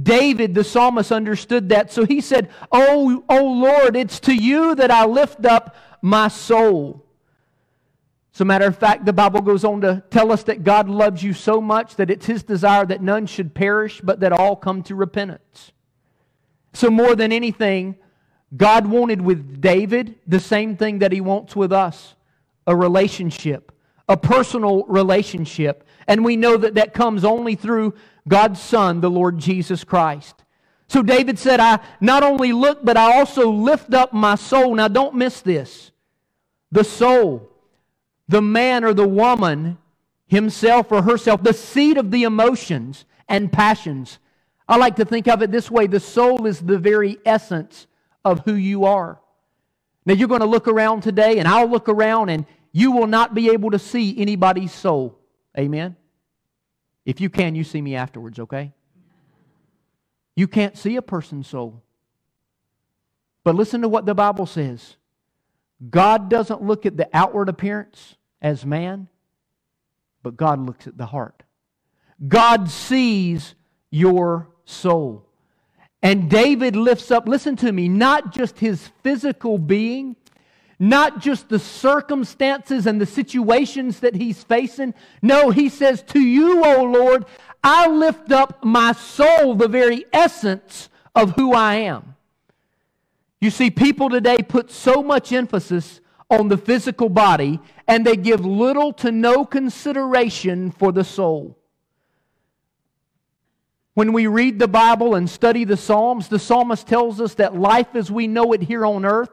David, 0.00 0.52
the 0.52 0.64
psalmist, 0.64 1.12
understood 1.12 1.68
that. 1.68 1.92
So 1.92 2.04
he 2.04 2.20
said, 2.20 2.50
Oh, 2.72 3.22
oh 3.28 3.44
Lord, 3.44 3.94
it's 3.94 4.18
to 4.20 4.34
you 4.34 4.74
that 4.74 4.90
I 4.90 5.06
lift 5.06 5.46
up 5.46 5.76
my 6.02 6.26
soul. 6.26 7.06
As 8.34 8.40
a 8.40 8.44
matter 8.44 8.66
of 8.66 8.78
fact, 8.78 9.04
the 9.04 9.12
Bible 9.12 9.42
goes 9.42 9.62
on 9.62 9.80
to 9.82 10.02
tell 10.10 10.32
us 10.32 10.42
that 10.44 10.64
God 10.64 10.88
loves 10.88 11.22
you 11.22 11.32
so 11.32 11.60
much 11.60 11.94
that 11.96 12.10
it's 12.10 12.26
His 12.26 12.42
desire 12.42 12.84
that 12.86 13.00
none 13.00 13.26
should 13.26 13.54
perish, 13.54 14.00
but 14.00 14.18
that 14.18 14.32
all 14.32 14.56
come 14.56 14.82
to 14.82 14.96
repentance. 14.96 15.70
So, 16.80 16.88
more 16.88 17.14
than 17.14 17.30
anything, 17.30 17.96
God 18.56 18.86
wanted 18.86 19.20
with 19.20 19.60
David 19.60 20.14
the 20.26 20.40
same 20.40 20.78
thing 20.78 21.00
that 21.00 21.12
He 21.12 21.20
wants 21.20 21.54
with 21.54 21.74
us 21.74 22.14
a 22.66 22.74
relationship, 22.74 23.70
a 24.08 24.16
personal 24.16 24.84
relationship. 24.84 25.86
And 26.06 26.24
we 26.24 26.36
know 26.36 26.56
that 26.56 26.76
that 26.76 26.94
comes 26.94 27.22
only 27.22 27.54
through 27.54 27.92
God's 28.26 28.62
Son, 28.62 29.02
the 29.02 29.10
Lord 29.10 29.36
Jesus 29.36 29.84
Christ. 29.84 30.42
So 30.88 31.02
David 31.02 31.38
said, 31.38 31.60
I 31.60 31.80
not 32.00 32.22
only 32.22 32.54
look, 32.54 32.82
but 32.82 32.96
I 32.96 33.18
also 33.18 33.50
lift 33.50 33.92
up 33.92 34.14
my 34.14 34.34
soul. 34.36 34.74
Now, 34.74 34.88
don't 34.88 35.16
miss 35.16 35.42
this. 35.42 35.90
The 36.72 36.82
soul, 36.82 37.50
the 38.26 38.40
man 38.40 38.84
or 38.84 38.94
the 38.94 39.06
woman, 39.06 39.76
himself 40.28 40.90
or 40.90 41.02
herself, 41.02 41.42
the 41.42 41.52
seat 41.52 41.98
of 41.98 42.10
the 42.10 42.22
emotions 42.22 43.04
and 43.28 43.52
passions 43.52 44.18
I 44.70 44.76
like 44.76 44.96
to 44.96 45.04
think 45.04 45.26
of 45.26 45.42
it 45.42 45.50
this 45.50 45.68
way 45.68 45.88
the 45.88 45.98
soul 45.98 46.46
is 46.46 46.60
the 46.60 46.78
very 46.78 47.18
essence 47.26 47.88
of 48.24 48.44
who 48.44 48.54
you 48.54 48.84
are. 48.84 49.20
Now, 50.06 50.14
you're 50.14 50.28
going 50.28 50.40
to 50.40 50.46
look 50.46 50.68
around 50.68 51.02
today, 51.02 51.38
and 51.38 51.48
I'll 51.48 51.68
look 51.68 51.88
around, 51.88 52.30
and 52.30 52.46
you 52.70 52.92
will 52.92 53.08
not 53.08 53.34
be 53.34 53.50
able 53.50 53.72
to 53.72 53.80
see 53.80 54.16
anybody's 54.16 54.72
soul. 54.72 55.18
Amen? 55.58 55.96
If 57.04 57.20
you 57.20 57.28
can, 57.28 57.56
you 57.56 57.64
see 57.64 57.82
me 57.82 57.96
afterwards, 57.96 58.38
okay? 58.38 58.72
You 60.36 60.46
can't 60.46 60.78
see 60.78 60.94
a 60.94 61.02
person's 61.02 61.48
soul. 61.48 61.82
But 63.42 63.56
listen 63.56 63.82
to 63.82 63.88
what 63.88 64.06
the 64.06 64.14
Bible 64.14 64.46
says 64.46 64.96
God 65.90 66.30
doesn't 66.30 66.62
look 66.62 66.86
at 66.86 66.96
the 66.96 67.08
outward 67.12 67.48
appearance 67.48 68.14
as 68.40 68.64
man, 68.64 69.08
but 70.22 70.36
God 70.36 70.64
looks 70.64 70.86
at 70.86 70.96
the 70.96 71.06
heart. 71.06 71.42
God 72.28 72.70
sees 72.70 73.54
your 73.90 74.49
soul. 74.70 75.24
And 76.02 76.30
David 76.30 76.76
lifts 76.76 77.10
up, 77.10 77.28
listen 77.28 77.56
to 77.56 77.72
me, 77.72 77.88
not 77.88 78.32
just 78.32 78.58
his 78.58 78.88
physical 79.02 79.58
being, 79.58 80.16
not 80.78 81.20
just 81.20 81.50
the 81.50 81.58
circumstances 81.58 82.86
and 82.86 82.98
the 82.98 83.06
situations 83.06 84.00
that 84.00 84.14
he's 84.14 84.42
facing. 84.42 84.94
No, 85.20 85.50
he 85.50 85.68
says, 85.68 86.02
To 86.04 86.20
you, 86.20 86.64
O 86.64 86.84
Lord, 86.84 87.26
I 87.62 87.86
lift 87.86 88.32
up 88.32 88.64
my 88.64 88.92
soul, 88.92 89.54
the 89.54 89.68
very 89.68 90.06
essence 90.12 90.88
of 91.14 91.32
who 91.32 91.52
I 91.52 91.74
am. 91.74 92.14
You 93.40 93.50
see, 93.50 93.70
people 93.70 94.08
today 94.08 94.38
put 94.38 94.70
so 94.70 95.02
much 95.02 95.32
emphasis 95.32 96.00
on 96.30 96.48
the 96.48 96.56
physical 96.56 97.08
body 97.08 97.60
and 97.86 98.06
they 98.06 98.16
give 98.16 98.44
little 98.44 98.92
to 98.94 99.10
no 99.10 99.44
consideration 99.44 100.70
for 100.70 100.92
the 100.92 101.04
soul. 101.04 101.58
When 104.00 104.14
we 104.14 104.28
read 104.28 104.58
the 104.58 104.66
Bible 104.66 105.14
and 105.14 105.28
study 105.28 105.64
the 105.64 105.76
Psalms, 105.76 106.28
the 106.28 106.38
psalmist 106.38 106.86
tells 106.86 107.20
us 107.20 107.34
that 107.34 107.54
life 107.54 107.94
as 107.94 108.10
we 108.10 108.26
know 108.26 108.54
it 108.54 108.62
here 108.62 108.86
on 108.86 109.04
earth 109.04 109.28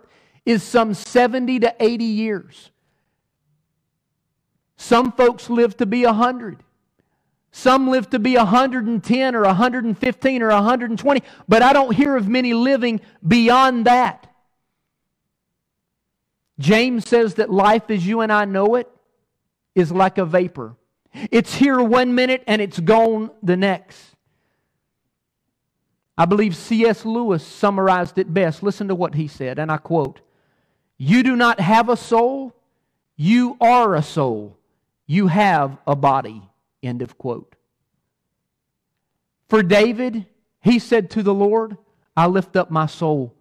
is 0.45 0.61
some 0.61 0.93
70 0.93 1.61
to 1.61 1.73
80 1.79 2.03
years. 2.03 2.71
Some 4.75 5.13
folks 5.13 5.49
live 5.49 5.77
to 5.77 5.85
be 5.85 6.03
100. 6.03 6.61
Some 7.49 7.89
live 7.89 8.09
to 8.09 8.19
be 8.19 8.35
110 8.35 9.35
or 9.35 9.43
115 9.43 10.41
or 10.41 10.49
120, 10.49 11.23
but 11.47 11.61
I 11.61 11.71
don't 11.71 11.95
hear 11.95 12.17
of 12.17 12.27
many 12.27 12.53
living 12.53 12.99
beyond 13.25 13.85
that. 13.85 14.29
James 16.59 17.07
says 17.07 17.35
that 17.35 17.49
life 17.49 17.89
as 17.89 18.05
you 18.05 18.19
and 18.19 18.33
I 18.33 18.43
know 18.43 18.75
it 18.75 18.91
is 19.75 19.93
like 19.93 20.17
a 20.17 20.25
vapor. 20.25 20.75
It's 21.31 21.55
here 21.55 21.81
one 21.81 22.15
minute 22.15 22.43
and 22.47 22.61
it's 22.61 22.81
gone 22.81 23.31
the 23.41 23.55
next. 23.55 24.16
I 26.17 26.25
believe 26.25 26.55
C.S. 26.55 27.05
Lewis 27.05 27.45
summarized 27.45 28.17
it 28.17 28.33
best. 28.33 28.63
Listen 28.63 28.87
to 28.87 28.95
what 28.95 29.15
he 29.15 29.27
said, 29.27 29.59
and 29.59 29.71
I 29.71 29.77
quote 29.77 30.21
You 30.97 31.23
do 31.23 31.35
not 31.35 31.59
have 31.59 31.89
a 31.89 31.97
soul, 31.97 32.55
you 33.17 33.57
are 33.59 33.95
a 33.95 34.03
soul. 34.03 34.57
You 35.07 35.27
have 35.27 35.77
a 35.87 35.95
body. 35.95 36.43
End 36.83 37.01
of 37.01 37.17
quote. 37.17 37.55
For 39.49 39.63
David, 39.63 40.25
he 40.61 40.77
said 40.77 41.09
to 41.11 41.23
the 41.23 41.33
Lord, 41.33 41.77
I 42.15 42.27
lift 42.27 42.55
up 42.55 42.69
my 42.69 42.85
soul. 42.85 43.33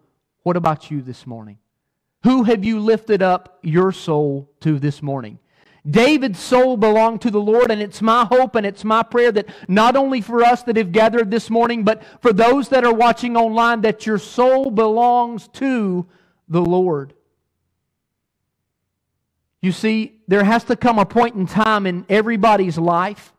What 0.43 0.57
about 0.57 0.89
you 0.89 1.01
this 1.01 1.27
morning? 1.27 1.59
Who 2.23 2.43
have 2.43 2.63
you 2.65 2.79
lifted 2.79 3.21
up 3.21 3.59
your 3.61 3.91
soul 3.91 4.49
to 4.61 4.79
this 4.79 5.01
morning? 5.01 5.39
David's 5.89 6.39
soul 6.39 6.75
belonged 6.75 7.21
to 7.21 7.31
the 7.31 7.39
Lord, 7.39 7.71
and 7.71 7.81
it's 7.81 8.01
my 8.01 8.25
hope 8.25 8.55
and 8.55 8.65
it's 8.65 8.83
my 8.83 9.03
prayer 9.03 9.31
that 9.31 9.47
not 9.67 9.95
only 9.95 10.21
for 10.21 10.43
us 10.43 10.63
that 10.63 10.75
have 10.75 10.91
gathered 10.91 11.31
this 11.31 11.49
morning, 11.49 11.83
but 11.83 12.03
for 12.21 12.33
those 12.33 12.69
that 12.69 12.83
are 12.83 12.93
watching 12.93 13.37
online, 13.37 13.81
that 13.81 14.05
your 14.05 14.17
soul 14.17 14.69
belongs 14.69 15.47
to 15.49 16.05
the 16.49 16.61
Lord. 16.61 17.13
You 19.61 19.71
see, 19.71 20.19
there 20.27 20.43
has 20.43 20.63
to 20.65 20.75
come 20.75 20.99
a 20.99 21.05
point 21.05 21.35
in 21.35 21.45
time 21.45 21.85
in 21.85 22.05
everybody's 22.09 22.77
life 22.77 23.33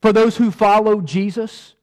for 0.00 0.12
those 0.12 0.36
who 0.36 0.50
follow 0.50 1.00
Jesus 1.00 1.74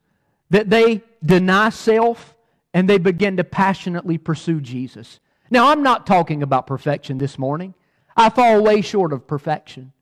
that 0.49 0.69
they 0.69 1.01
deny 1.25 1.69
self 1.69 2.35
and 2.73 2.89
they 2.89 2.97
begin 2.97 3.37
to 3.37 3.43
passionately 3.43 4.17
pursue 4.17 4.61
Jesus. 4.61 5.19
Now, 5.49 5.69
I'm 5.69 5.83
not 5.83 6.05
talking 6.05 6.43
about 6.43 6.67
perfection 6.67 7.17
this 7.17 7.37
morning. 7.37 7.73
I 8.15 8.29
fall 8.29 8.63
way 8.63 8.81
short 8.81 9.13
of 9.13 9.27
perfection. 9.27 9.93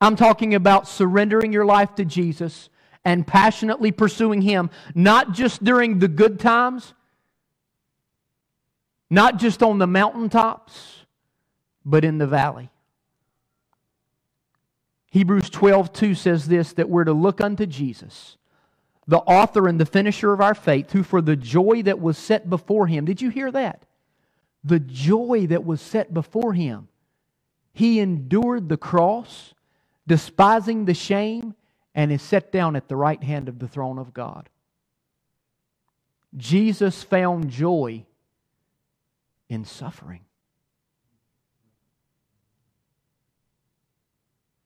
I'm 0.00 0.16
talking 0.16 0.54
about 0.54 0.88
surrendering 0.88 1.52
your 1.52 1.64
life 1.64 1.94
to 1.96 2.04
Jesus 2.04 2.68
and 3.04 3.26
passionately 3.26 3.92
pursuing 3.92 4.42
Him, 4.42 4.70
not 4.94 5.32
just 5.32 5.62
during 5.62 5.98
the 5.98 6.08
good 6.08 6.38
times, 6.40 6.94
not 9.10 9.38
just 9.38 9.62
on 9.62 9.78
the 9.78 9.86
mountaintops, 9.86 11.04
but 11.84 12.04
in 12.04 12.18
the 12.18 12.26
valley. 12.26 12.70
Hebrews 15.10 15.48
12, 15.50 15.92
2 15.92 16.14
says 16.14 16.48
this 16.48 16.72
that 16.72 16.88
we're 16.88 17.04
to 17.04 17.12
look 17.12 17.40
unto 17.40 17.66
Jesus, 17.66 18.36
the 19.06 19.18
author 19.18 19.68
and 19.68 19.80
the 19.80 19.86
finisher 19.86 20.32
of 20.32 20.40
our 20.40 20.54
faith, 20.54 20.92
who 20.92 21.02
for 21.02 21.20
the 21.20 21.36
joy 21.36 21.82
that 21.82 22.00
was 22.00 22.18
set 22.18 22.50
before 22.50 22.86
him, 22.86 23.04
did 23.04 23.22
you 23.22 23.28
hear 23.28 23.52
that? 23.52 23.84
The 24.64 24.80
joy 24.80 25.46
that 25.48 25.64
was 25.64 25.80
set 25.80 26.12
before 26.12 26.54
him 26.54 26.88
he 27.74 27.98
endured 27.98 28.68
the 28.68 28.76
cross, 28.76 29.52
despising 30.06 30.84
the 30.84 30.94
shame, 30.94 31.54
and 31.94 32.10
is 32.10 32.22
set 32.22 32.52
down 32.52 32.76
at 32.76 32.88
the 32.88 32.96
right 32.96 33.22
hand 33.22 33.48
of 33.48 33.58
the 33.58 33.68
throne 33.68 33.98
of 33.98 34.14
God. 34.14 34.48
Jesus 36.36 37.02
found 37.02 37.50
joy 37.50 38.06
in 39.48 39.64
suffering. 39.64 40.20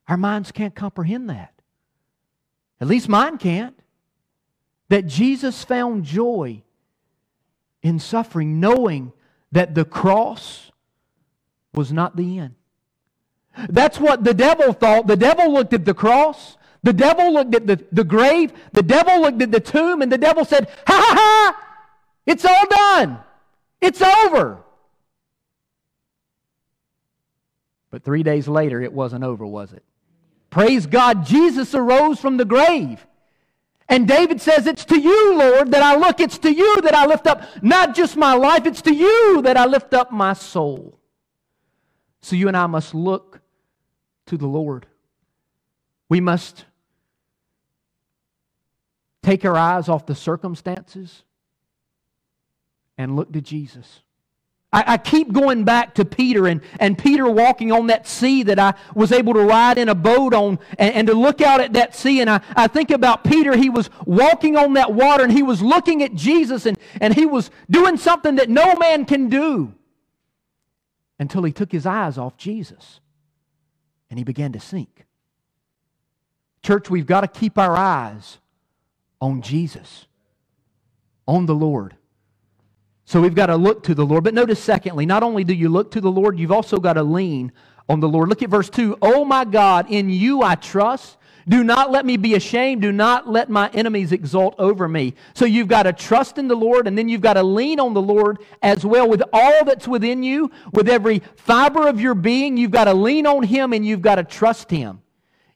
Our 0.07 0.17
minds 0.17 0.53
can't 0.53 0.75
comprehend 0.75 1.29
that. 1.31 1.53
At 2.81 2.89
least 2.89 3.09
mine 3.09 3.39
can't. 3.39 3.79
That 4.89 5.07
Jesus 5.07 5.65
found 5.65 6.05
joy 6.05 6.63
in 7.83 7.99
suffering, 7.99 8.61
knowing 8.61 9.13
that 9.53 9.75
the 9.75 9.85
cross 9.85 10.71
was 11.75 11.93
not 11.93 12.17
the 12.17 12.39
end. 12.39 12.55
That's 13.69 13.99
what 13.99 14.25
the 14.25 14.35
devil 14.35 14.73
thought. 14.73 15.07
The 15.07 15.17
devil 15.17 15.53
looked 15.53 15.73
at 15.73 15.85
the 15.85 15.95
cross. 15.95 16.57
The 16.83 16.93
devil 16.93 17.33
looked 17.33 17.55
at 17.55 17.67
the, 17.67 17.85
the 17.91 18.05
grave. 18.05 18.53
The 18.73 18.83
devil 18.83 19.21
looked 19.21 19.43
at 19.43 19.51
the 19.51 19.61
tomb. 19.61 20.03
And 20.03 20.13
the 20.13 20.19
devil 20.19 20.45
said, 20.45 20.69
Ha 20.87 20.95
ha 20.95 21.15
ha! 21.17 21.65
It's 22.27 22.45
all 22.45 22.67
done. 22.69 23.19
It's 23.81 24.03
over. 24.03 24.59
But 27.91 28.05
three 28.05 28.23
days 28.23 28.47
later, 28.47 28.81
it 28.81 28.93
wasn't 28.93 29.25
over, 29.25 29.47
was 29.47 29.73
it? 29.73 29.83
Praise 30.51 30.87
God, 30.87 31.25
Jesus 31.25 31.75
arose 31.75 32.21
from 32.21 32.37
the 32.37 32.45
grave. 32.45 33.07
And 33.89 34.07
David 34.07 34.41
says, 34.41 34.67
It's 34.67 34.85
to 34.87 34.99
you, 34.99 35.37
Lord, 35.37 35.71
that 35.73 35.83
I 35.83 35.97
look. 35.97 36.21
It's 36.21 36.39
to 36.39 36.53
you 36.53 36.81
that 36.83 36.95
I 36.95 37.07
lift 37.07 37.27
up 37.27 37.43
not 37.63 37.95
just 37.95 38.17
my 38.17 38.35
life, 38.35 38.67
it's 38.67 38.83
to 38.83 38.95
you 38.95 39.43
that 39.43 39.57
I 39.57 39.65
lift 39.65 39.95
up 39.95 40.13
my 40.13 40.35
soul. 40.35 40.99
So 42.21 42.37
you 42.37 42.49
and 42.49 42.57
I 42.57 42.67
must 42.67 42.95
look 42.95 43.41
to 44.29 44.37
the 44.37 44.47
Lord. 44.47 44.87
We 46.09 46.21
must 46.21 46.65
take 49.23 49.45
our 49.45 49.57
eyes 49.57 49.89
off 49.89 50.07
the 50.07 50.15
circumstances 50.15 51.23
and 52.97 53.17
look 53.17 53.33
to 53.33 53.41
Jesus. 53.41 54.03
I, 54.73 54.85
I, 54.87 54.97
keep 54.99 55.33
going 55.33 55.65
back 55.65 55.95
to 55.95 56.05
Peter 56.05 56.47
and, 56.47 56.61
and 56.79 56.97
Peter 56.97 57.27
walking 57.27 57.73
on 57.73 57.87
that 57.87 58.07
sea 58.07 58.43
that 58.43 58.59
I 58.59 58.75
was 58.95 59.13
able 59.13 59.33
to 59.35 59.41
ride 59.41 59.79
in 59.79 59.89
a 59.89 59.95
boat 59.95 60.35
on 60.35 60.59
and, 60.79 60.95
and 60.95 61.07
to 61.09 61.15
look 61.15 61.41
out 61.41 61.63
at 61.63 61.73
that 61.73 61.95
sea. 61.95 62.21
And 62.21 62.29
I, 62.29 62.41
I 62.55 62.67
think 62.67 62.91
about 62.91 63.25
Peter, 63.25 63.57
he 63.57 63.71
was 63.71 63.89
walking 64.05 64.57
on 64.57 64.75
that 64.75 64.93
water 64.93 65.25
and 65.25 65.33
he 65.33 65.43
was 65.43 65.63
looking 65.63 66.03
at 66.03 66.15
Jesus 66.15 66.67
and, 66.67 66.79
and 67.01 67.15
he 67.15 67.25
was 67.25 67.51
doing 67.71 67.97
something 67.97 68.35
that 68.35 68.51
no 68.51 68.75
man 68.75 69.07
can 69.07 69.31
do 69.31 69.73
until 71.19 71.45
he 71.45 71.53
took 71.53 71.73
his 71.73 71.87
eyes 71.87 72.19
off 72.19 72.37
Jesus 72.37 73.01
and 74.11 74.19
he 74.19 74.25
began 74.25 74.53
to 74.53 74.61
sink. 74.61 75.07
Church, 76.63 76.91
we've 76.91 77.07
got 77.07 77.21
to 77.21 77.29
keep 77.29 77.59
our 77.59 77.77
eyes 77.77 78.39
on 79.21 79.43
Jesus, 79.43 80.07
on 81.27 81.47
the 81.47 81.55
Lord. 81.55 81.97
So 83.05 83.21
we've 83.21 83.35
got 83.35 83.47
to 83.47 83.57
look 83.57 83.85
to 83.85 83.95
the 83.95 84.05
Lord. 84.05 84.25
But 84.25 84.35
notice, 84.35 84.63
secondly, 84.63 85.07
not 85.07 85.23
only 85.23 85.45
do 85.45 85.55
you 85.55 85.69
look 85.69 85.91
to 85.93 86.01
the 86.01 86.11
Lord, 86.11 86.39
you've 86.39 86.53
also 86.53 86.79
got 86.79 86.95
to 86.95 87.03
lean 87.03 87.53
on 87.89 88.01
the 88.01 88.09
Lord. 88.09 88.29
Look 88.29 88.43
at 88.43 88.51
verse 88.51 88.69
2. 88.71 88.99
Oh 89.01 89.25
my 89.25 89.45
God, 89.45 89.87
in 89.91 90.11
you 90.11 90.43
I 90.43 90.55
trust. 90.57 91.17
Do 91.49 91.65
not 91.65 91.91
let 91.91 92.05
me 92.05 92.17
be 92.17 92.35
ashamed. 92.35 92.83
Do 92.83 92.93
not 92.93 93.29
let 93.29 93.49
my 93.49 93.71
enemies 93.71 94.13
exult 94.13 94.55
over 94.59 94.87
me. 94.87 95.15
So 95.35 95.47
you've 95.47 95.69
got 95.69 95.85
to 95.85 95.95
trust 95.95 96.37
in 96.37 96.47
the 96.47 96.55
Lord, 96.55 96.87
and 96.87 96.97
then 96.97 97.09
you've 97.09 97.23
got 97.23 97.35
to 97.35 97.43
lean 97.43 97.81
on 97.81 97.95
the 97.95 98.03
Lord 98.03 98.39
as 98.63 98.85
well 98.85 99.09
with 99.09 99.23
all 99.33 99.65
that's 99.65 99.89
within 99.89 100.23
you, 100.23 100.51
with 100.73 100.89
every 100.89 101.23
fiber 101.37 101.89
of 101.89 102.01
your 102.01 102.15
being. 102.15 102.57
You've 102.59 102.71
got 102.71 102.85
to 102.85 102.95
lean 102.95 103.27
on 103.27 103.43
Him 103.43 103.73
and 103.73 103.85
you've 103.87 104.03
got 104.03 104.17
to 104.17 104.25
trust 104.25 104.71
Him. 104.71 105.01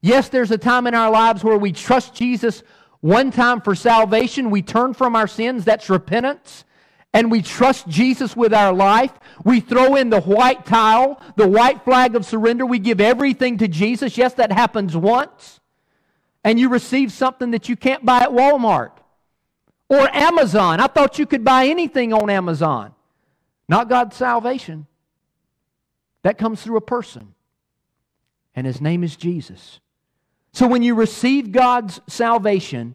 Yes, 0.01 0.31
there's 0.31 0.51
a 0.51 0.59
time 0.59 0.87
in 0.87 0.95
our 0.95 1.11
lives 1.11 1.45
where 1.45 1.59
we 1.59 1.73
trust 1.73 2.15
Jesus 2.15 2.63
one 3.01 3.31
time 3.31 3.61
for 3.61 3.75
salvation. 3.75 4.51
We 4.51 4.63
turn 4.63 4.95
from 4.95 5.15
our 5.15 5.27
sins. 5.27 5.65
That's 5.65 5.91
repentance 5.91 6.65
and 7.15 7.31
we 7.31 7.43
trust 7.43 7.87
Jesus 7.89 8.35
with 8.35 8.55
our 8.55 8.73
life, 8.73 9.13
we 9.45 9.61
throw 9.61 9.97
in 9.97 10.09
the 10.09 10.23
white 10.23 10.65
towel, 10.65 11.21
the 11.37 11.47
white 11.47 11.85
flag 11.85 12.17
of 12.17 12.25
surrender, 12.25 12.65
we 12.65 12.79
give 12.79 13.03
everything 13.03 13.59
to 13.59 13.69
Jesus. 13.69 14.17
Yes, 14.17 14.33
that 14.35 14.51
happens 14.51 14.97
once. 14.97 15.61
And 16.45 16.59
you 16.59 16.69
receive 16.69 17.13
something 17.13 17.53
that 17.53 17.69
you 17.69 17.77
can't 17.77 18.05
buy 18.05 18.19
at 18.19 18.31
Walmart 18.31 18.93
or 19.89 20.09
Amazon. 20.15 20.81
I 20.81 20.87
thought 20.87 21.19
you 21.19 21.27
could 21.27 21.45
buy 21.45 21.67
anything 21.67 22.13
on 22.13 22.31
Amazon. 22.31 22.95
Not 23.69 23.89
God's 23.89 24.17
salvation. 24.17 24.87
That 26.23 26.39
comes 26.39 26.63
through 26.63 26.77
a 26.77 26.83
person, 26.83 27.35
and 28.55 28.65
his 28.65 28.81
name 28.81 29.03
is 29.03 29.17
Jesus. 29.17 29.81
So 30.53 30.69
when 30.69 30.83
you 30.83 30.95
receive 30.95 31.51
God's 31.51 32.01
salvation, 32.07 32.95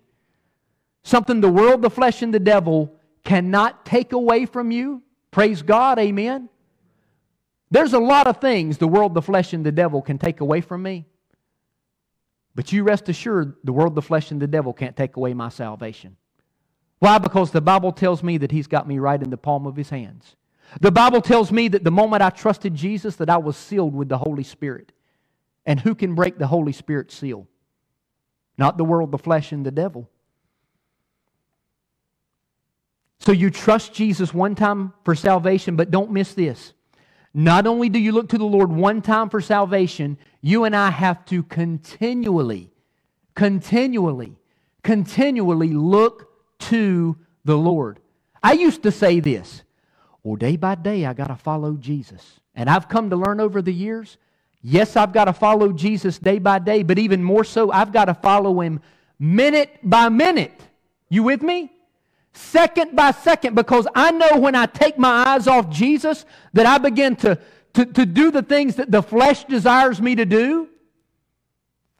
something 1.03 1.41
the 1.41 1.49
world, 1.49 1.81
the 1.81 1.89
flesh, 1.89 2.21
and 2.21 2.33
the 2.33 2.39
devil 2.39 2.93
cannot 3.25 3.85
take 3.85 4.13
away 4.13 4.45
from 4.45 4.71
you. 4.71 5.01
Praise 5.31 5.61
God, 5.61 5.99
amen. 5.99 6.49
There's 7.69 7.93
a 7.93 7.99
lot 7.99 8.27
of 8.27 8.37
things 8.37 8.77
the 8.77 8.87
world, 8.87 9.13
the 9.13 9.21
flesh, 9.21 9.51
and 9.51 9.65
the 9.65 9.71
devil 9.71 10.01
can 10.01 10.17
take 10.17 10.39
away 10.39 10.61
from 10.61 10.83
me. 10.83 11.05
But 12.57 12.71
you 12.71 12.83
rest 12.83 13.07
assured, 13.07 13.53
the 13.63 13.71
world, 13.71 13.93
the 13.93 14.01
flesh, 14.01 14.31
and 14.31 14.41
the 14.41 14.47
devil 14.47 14.73
can't 14.73 14.95
take 14.95 15.15
away 15.15 15.35
my 15.35 15.49
salvation. 15.49 16.17
Why? 16.97 17.19
Because 17.19 17.51
the 17.51 17.61
Bible 17.61 17.91
tells 17.91 18.23
me 18.23 18.39
that 18.39 18.51
He's 18.51 18.65
got 18.65 18.87
me 18.87 18.97
right 18.97 19.21
in 19.21 19.29
the 19.29 19.37
palm 19.37 19.67
of 19.67 19.75
His 19.75 19.91
hands. 19.91 20.35
The 20.81 20.91
Bible 20.91 21.21
tells 21.21 21.51
me 21.51 21.67
that 21.67 21.83
the 21.83 21.91
moment 21.91 22.23
I 22.23 22.31
trusted 22.31 22.73
Jesus, 22.73 23.15
that 23.17 23.29
I 23.29 23.37
was 23.37 23.57
sealed 23.57 23.93
with 23.93 24.09
the 24.09 24.17
Holy 24.17 24.43
Spirit. 24.43 24.91
And 25.67 25.79
who 25.79 25.93
can 25.93 26.15
break 26.15 26.39
the 26.39 26.47
Holy 26.47 26.71
Spirit 26.71 27.11
seal? 27.11 27.47
Not 28.57 28.79
the 28.79 28.83
world, 28.83 29.11
the 29.11 29.19
flesh, 29.19 29.51
and 29.51 29.63
the 29.63 29.69
devil. 29.69 30.09
So 33.19 33.31
you 33.31 33.51
trust 33.51 33.93
Jesus 33.93 34.33
one 34.33 34.55
time 34.55 34.93
for 35.05 35.13
salvation, 35.13 35.75
but 35.75 35.91
don't 35.91 36.09
miss 36.09 36.33
this. 36.33 36.73
Not 37.33 37.67
only 37.67 37.89
do 37.89 37.99
you 37.99 38.11
look 38.11 38.29
to 38.29 38.37
the 38.37 38.45
Lord 38.45 38.71
one 38.71 39.01
time 39.01 39.29
for 39.29 39.41
salvation, 39.41 40.17
you 40.41 40.63
and 40.63 40.75
I 40.75 40.89
have 40.89 41.25
to 41.25 41.43
continually, 41.43 42.71
continually, 43.35 44.37
continually 44.83 45.73
look 45.73 46.31
to 46.59 47.17
the 47.45 47.57
Lord. 47.57 47.99
I 48.41 48.53
used 48.53 48.83
to 48.83 48.91
say 48.91 49.19
this 49.19 49.63
well, 50.23 50.35
day 50.35 50.57
by 50.57 50.75
day, 50.75 51.05
I 51.05 51.13
got 51.13 51.27
to 51.27 51.35
follow 51.35 51.73
Jesus. 51.73 52.39
And 52.55 52.69
I've 52.69 52.89
come 52.89 53.09
to 53.11 53.15
learn 53.15 53.39
over 53.39 53.61
the 53.61 53.73
years 53.73 54.17
yes, 54.61 54.95
I've 54.95 55.13
got 55.13 55.25
to 55.25 55.33
follow 55.33 55.71
Jesus 55.71 56.19
day 56.19 56.39
by 56.39 56.59
day, 56.59 56.83
but 56.83 56.99
even 56.99 57.23
more 57.23 57.43
so, 57.43 57.71
I've 57.71 57.91
got 57.91 58.05
to 58.05 58.13
follow 58.13 58.59
him 58.61 58.81
minute 59.19 59.79
by 59.83 60.09
minute. 60.09 60.59
You 61.09 61.23
with 61.23 61.41
me? 61.41 61.71
Second 62.37 62.95
by 62.95 63.11
second 63.11 63.55
because 63.55 63.87
I 63.95 64.11
know 64.11 64.37
when 64.37 64.55
I 64.55 64.65
take 64.65 64.97
my 64.97 65.25
eyes 65.27 65.47
off 65.47 65.69
Jesus 65.69 66.25
that 66.53 66.65
I 66.65 66.77
begin 66.77 67.15
to, 67.17 67.39
to, 67.73 67.85
to 67.85 68.05
do 68.05 68.31
the 68.31 68.41
things 68.41 68.75
that 68.75 68.91
the 68.91 69.03
flesh 69.03 69.43
desires 69.45 70.01
me 70.01 70.15
to 70.15 70.25
do. 70.25 70.69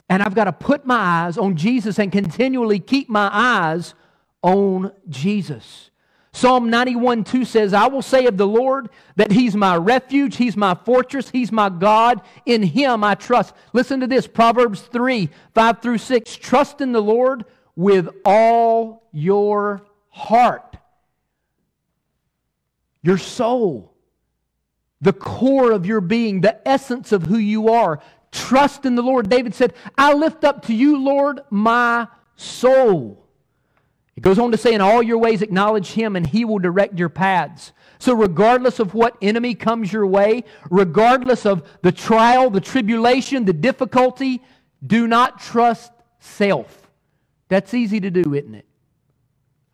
And 0.10 0.24
I've 0.24 0.36
got 0.36 0.46
to 0.46 0.54
put 0.54 0.86
my 0.86 0.96
eyes 0.96 1.38
on 1.38 1.58
Jesus 1.58 2.00
and 2.00 2.12
continually 2.12 2.80
keep 2.80 3.10
my 3.10 3.30
eyes 3.32 3.94
on 4.42 4.92
Jesus. 5.10 5.90
Psalm 6.32 6.70
91 6.70 7.24
2 7.24 7.46
says, 7.46 7.74
I 7.74 7.88
will 7.88 8.04
say 8.04 8.28
of 8.28 8.38
the 8.38 8.48
Lord 8.48 8.90
that 9.16 9.32
He's 9.32 9.56
my 9.56 9.76
refuge, 9.76 10.36
He's 10.36 10.56
my 10.56 10.76
fortress, 10.76 11.32
He's 11.32 11.52
my 11.52 11.70
God. 11.70 12.22
In 12.46 12.62
Him 12.62 13.04
I 13.04 13.16
trust. 13.16 13.56
Listen 13.74 14.00
to 14.02 14.08
this 14.08 14.28
Proverbs 14.28 14.82
3 14.82 15.30
5 15.56 15.82
through 15.82 15.98
6. 15.98 16.36
Trust 16.36 16.80
in 16.80 16.92
the 16.92 17.02
Lord 17.02 17.46
with 17.76 18.10
all 18.24 19.08
your 19.12 19.82
heart, 20.18 20.78
your 23.04 23.18
soul, 23.18 23.94
the 25.00 25.14
core 25.14 25.72
of 25.72 25.86
your 25.86 26.02
being, 26.02 26.42
the 26.42 26.68
essence 26.68 27.12
of 27.12 27.24
who 27.24 27.38
you 27.38 27.70
are. 27.70 28.02
Trust 28.32 28.86
in 28.86 28.96
the 28.96 29.04
Lord. 29.04 29.30
David 29.30 29.54
said, 29.54 29.74
I 29.98 30.14
lift 30.14 30.44
up 30.44 30.66
to 30.66 30.74
you, 30.74 30.98
Lord, 30.98 31.42
my 31.50 32.08
soul. 32.36 33.24
It 34.16 34.22
goes 34.22 34.40
on 34.40 34.52
to 34.52 34.58
say, 34.58 34.74
In 34.74 34.82
all 34.82 35.04
your 35.04 35.20
ways 35.20 35.44
acknowledge 35.44 35.92
him, 35.92 36.16
and 36.16 36.26
he 36.26 36.44
will 36.44 36.60
direct 36.60 36.98
your 36.98 37.10
paths. 37.10 37.72
So, 38.00 38.14
regardless 38.14 38.80
of 38.80 38.96
what 38.96 39.16
enemy 39.22 39.54
comes 39.54 39.94
your 39.94 40.08
way, 40.08 40.44
regardless 40.70 41.46
of 41.46 41.68
the 41.84 41.92
trial, 41.92 42.50
the 42.50 42.62
tribulation, 42.62 43.46
the 43.46 43.54
difficulty, 43.54 44.42
do 44.86 45.08
not 45.08 45.40
trust 45.40 45.92
self. 46.20 46.92
That's 47.48 47.74
easy 47.74 48.00
to 48.00 48.10
do, 48.10 48.34
isn't 48.34 48.56
it? 48.56 48.67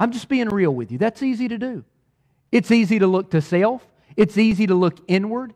I'm 0.03 0.11
just 0.11 0.27
being 0.27 0.49
real 0.49 0.75
with 0.75 0.91
you. 0.91 0.97
That's 0.97 1.23
easy 1.23 1.47
to 1.47 1.57
do. 1.57 1.85
It's 2.51 2.71
easy 2.71 2.99
to 2.99 3.07
look 3.07 3.31
to 3.31 3.41
self, 3.41 3.87
it's 4.17 4.37
easy 4.37 4.67
to 4.67 4.75
look 4.75 4.99
inward, 5.07 5.53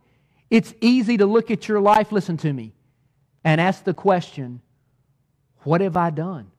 it's 0.50 0.74
easy 0.80 1.18
to 1.18 1.26
look 1.26 1.52
at 1.52 1.68
your 1.68 1.82
life, 1.82 2.14
listen 2.14 2.38
to 2.38 2.54
me, 2.54 2.72
and 3.44 3.60
ask 3.60 3.84
the 3.84 3.94
question 3.94 4.62
what 5.64 5.82
have 5.82 5.98
I 5.98 6.12
done? 6.12 6.50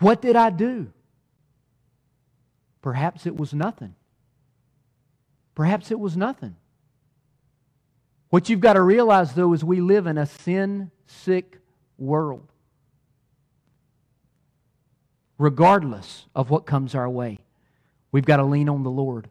What 0.00 0.20
did 0.20 0.34
I 0.34 0.50
do? 0.50 0.92
Perhaps 2.82 3.24
it 3.24 3.36
was 3.36 3.54
nothing. 3.54 3.94
Perhaps 5.54 5.92
it 5.92 6.00
was 6.00 6.16
nothing. 6.16 6.56
What 8.30 8.48
you've 8.48 8.58
got 8.58 8.72
to 8.72 8.82
realize, 8.82 9.34
though, 9.34 9.52
is 9.52 9.62
we 9.62 9.80
live 9.80 10.08
in 10.08 10.18
a 10.18 10.26
sin 10.26 10.90
sick 11.06 11.58
world 11.98 12.50
regardless 15.40 16.26
of 16.34 16.50
what 16.50 16.66
comes 16.66 16.94
our 16.94 17.08
way. 17.08 17.38
We've 18.12 18.26
got 18.26 18.36
to 18.36 18.44
lean 18.44 18.68
on 18.68 18.82
the 18.82 18.90
Lord. 18.90 19.30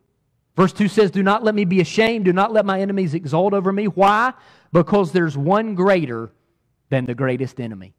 Verse 0.56 0.74
2 0.74 0.88
says, 0.88 1.12
Do 1.12 1.22
not 1.22 1.44
let 1.44 1.54
me 1.54 1.66
be 1.66 1.82
ashamed. 1.82 2.26
Do 2.26 2.34
not 2.34 2.52
let 2.52 2.66
my 2.66 2.82
enemies 2.82 3.14
exult 3.14 3.54
over 3.54 3.72
me. 3.72 3.88
Why? 3.88 4.34
Because 4.74 5.12
there's 5.12 5.38
one 5.38 5.76
greater 5.76 6.32
than 6.90 7.06
the 7.06 7.14
greatest 7.14 7.62
enemy. 7.62 7.94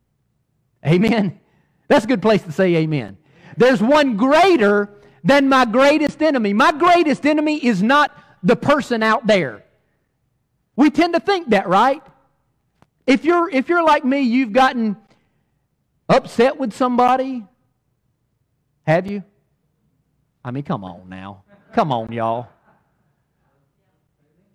Amen. 0.84 1.38
That's 1.86 2.04
a 2.04 2.08
good 2.08 2.20
place 2.20 2.42
to 2.42 2.52
say 2.52 2.74
amen. 2.76 3.16
There's 3.56 3.80
one 3.80 4.16
greater 4.16 4.90
than 5.22 5.48
my 5.48 5.64
greatest 5.64 6.20
enemy. 6.20 6.52
My 6.52 6.72
greatest 6.72 7.24
enemy 7.24 7.64
is 7.64 7.80
not 7.80 8.10
the 8.42 8.56
person 8.56 9.04
out 9.04 9.26
there. 9.26 9.64
We 10.74 10.90
tend 10.90 11.14
to 11.14 11.20
think 11.20 11.50
that, 11.50 11.68
right? 11.68 12.02
If 13.06 13.24
you're, 13.24 13.48
if 13.50 13.68
you're 13.68 13.84
like 13.84 14.04
me, 14.04 14.22
you've 14.22 14.52
gotten 14.52 14.96
upset 16.08 16.58
with 16.58 16.72
somebody, 16.72 17.44
have 18.90 19.06
you? 19.06 19.22
I 20.44 20.50
mean, 20.50 20.62
come 20.62 20.84
on 20.84 21.08
now. 21.08 21.44
Come 21.72 21.92
on, 21.92 22.12
y'all. 22.12 22.48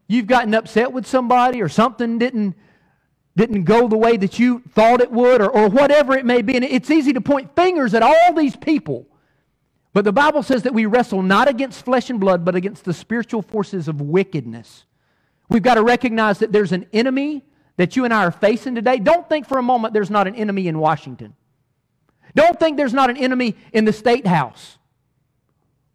You've 0.08 0.28
gotten 0.28 0.54
upset 0.54 0.92
with 0.92 1.08
somebody 1.08 1.62
or 1.62 1.70
something 1.70 2.20
didn't, 2.20 2.56
didn't 3.36 3.64
go 3.64 3.88
the 3.88 3.98
way 3.98 4.18
that 4.18 4.38
you 4.38 4.62
thought 4.74 5.02
it 5.02 5.12
would 5.12 5.42
or, 5.42 5.50
or 5.50 5.70
whatever 5.70 6.16
it 6.16 6.26
may 6.26 6.42
be. 6.42 6.56
And 6.56 6.66
it's 6.66 6.92
easy 6.92 7.14
to 7.14 7.22
point 7.22 7.56
fingers 7.56 7.94
at 7.94 8.04
all 8.04 8.34
these 8.34 8.56
people. 8.56 9.08
But 9.94 10.04
the 10.04 10.12
Bible 10.12 10.44
says 10.44 10.64
that 10.64 10.74
we 10.74 10.86
wrestle 10.86 11.22
not 11.22 11.48
against 11.48 11.86
flesh 11.86 12.10
and 12.10 12.20
blood, 12.20 12.44
but 12.44 12.56
against 12.56 12.84
the 12.84 12.94
spiritual 12.94 13.42
forces 13.42 13.88
of 13.88 14.02
wickedness. 14.02 14.86
We've 15.50 15.64
got 15.64 15.76
to 15.76 15.84
recognize 15.84 16.40
that 16.40 16.52
there's 16.52 16.72
an 16.72 16.88
enemy 16.92 17.46
that 17.78 17.96
you 17.96 18.04
and 18.04 18.14
I 18.14 18.26
are 18.26 18.32
facing 18.32 18.76
today. 18.76 19.00
Don't 19.00 19.28
think 19.30 19.48
for 19.48 19.58
a 19.58 19.64
moment 19.64 19.94
there's 19.94 20.10
not 20.10 20.28
an 20.28 20.36
enemy 20.36 20.68
in 20.68 20.80
Washington. 20.80 21.36
Don't 22.36 22.60
think 22.60 22.78
there's 22.78 22.94
not 22.94 23.10
an 23.10 23.18
enemy 23.18 23.56
in 23.74 23.86
the 23.86 23.94
state 23.94 24.28
house 24.28 24.78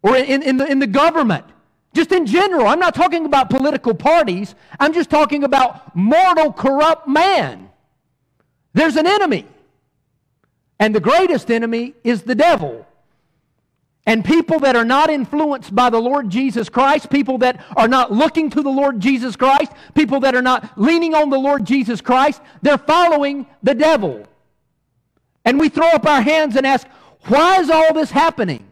or 0.01 0.17
in, 0.17 0.41
in, 0.41 0.57
the, 0.57 0.65
in 0.65 0.79
the 0.79 0.87
government. 0.87 1.45
Just 1.93 2.11
in 2.11 2.25
general, 2.25 2.67
I'm 2.67 2.79
not 2.79 2.95
talking 2.95 3.25
about 3.25 3.49
political 3.49 3.93
parties, 3.93 4.55
I'm 4.79 4.93
just 4.93 5.09
talking 5.09 5.43
about 5.43 5.95
mortal, 5.95 6.51
corrupt 6.51 7.07
man. 7.07 7.69
There's 8.73 8.95
an 8.95 9.05
enemy. 9.05 9.45
And 10.79 10.95
the 10.95 10.99
greatest 10.99 11.51
enemy 11.51 11.93
is 12.03 12.23
the 12.23 12.33
devil. 12.33 12.87
And 14.07 14.25
people 14.25 14.59
that 14.61 14.75
are 14.75 14.85
not 14.85 15.11
influenced 15.11 15.75
by 15.75 15.91
the 15.91 15.99
Lord 15.99 16.29
Jesus 16.29 16.69
Christ, 16.69 17.11
people 17.11 17.37
that 17.39 17.63
are 17.77 17.87
not 17.87 18.11
looking 18.11 18.49
to 18.49 18.63
the 18.63 18.69
Lord 18.69 18.99
Jesus 18.99 19.35
Christ, 19.35 19.71
people 19.93 20.21
that 20.21 20.33
are 20.33 20.41
not 20.41 20.75
leaning 20.75 21.13
on 21.13 21.29
the 21.29 21.37
Lord 21.37 21.65
Jesus 21.65 22.01
Christ, 22.01 22.41
they're 22.63 22.79
following 22.79 23.45
the 23.61 23.75
devil. 23.75 24.25
And 25.43 25.59
we 25.59 25.69
throw 25.69 25.87
up 25.87 26.05
our 26.05 26.21
hands 26.21 26.55
and 26.55 26.65
ask, 26.65 26.87
why 27.27 27.59
is 27.59 27.69
all 27.69 27.93
this 27.93 28.11
happening? 28.11 28.67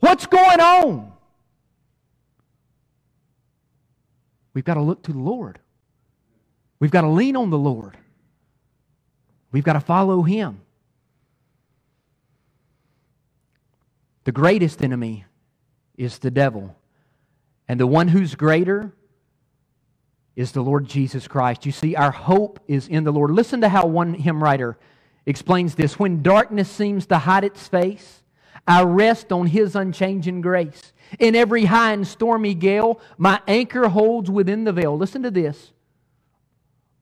What's 0.00 0.26
going 0.26 0.60
on? 0.60 1.12
We've 4.52 4.64
got 4.64 4.74
to 4.74 4.82
look 4.82 5.02
to 5.04 5.12
the 5.12 5.18
Lord. 5.18 5.58
We've 6.78 6.90
got 6.90 7.02
to 7.02 7.08
lean 7.08 7.36
on 7.36 7.50
the 7.50 7.58
Lord. 7.58 7.96
We've 9.50 9.64
got 9.64 9.74
to 9.74 9.80
follow 9.80 10.22
Him. 10.22 10.60
The 14.24 14.32
greatest 14.32 14.82
enemy 14.82 15.24
is 15.96 16.18
the 16.18 16.30
devil. 16.30 16.76
And 17.68 17.80
the 17.80 17.86
one 17.86 18.08
who's 18.08 18.34
greater 18.34 18.92
is 20.36 20.52
the 20.52 20.62
Lord 20.62 20.86
Jesus 20.86 21.28
Christ. 21.28 21.64
You 21.64 21.72
see, 21.72 21.94
our 21.94 22.10
hope 22.10 22.60
is 22.66 22.88
in 22.88 23.04
the 23.04 23.12
Lord. 23.12 23.30
Listen 23.30 23.60
to 23.60 23.68
how 23.68 23.86
one 23.86 24.14
hymn 24.14 24.42
writer 24.42 24.76
explains 25.26 25.74
this. 25.74 25.98
When 25.98 26.22
darkness 26.22 26.70
seems 26.70 27.06
to 27.06 27.18
hide 27.18 27.44
its 27.44 27.66
face, 27.68 28.22
I 28.66 28.82
rest 28.82 29.32
on 29.32 29.46
His 29.46 29.76
unchanging 29.76 30.40
grace. 30.40 30.92
In 31.18 31.36
every 31.36 31.66
high 31.66 31.92
and 31.92 32.06
stormy 32.06 32.54
gale, 32.54 33.00
my 33.18 33.40
anchor 33.46 33.88
holds 33.88 34.30
within 34.30 34.64
the 34.64 34.72
veil. 34.72 34.96
Listen 34.96 35.22
to 35.22 35.30
this. 35.30 35.72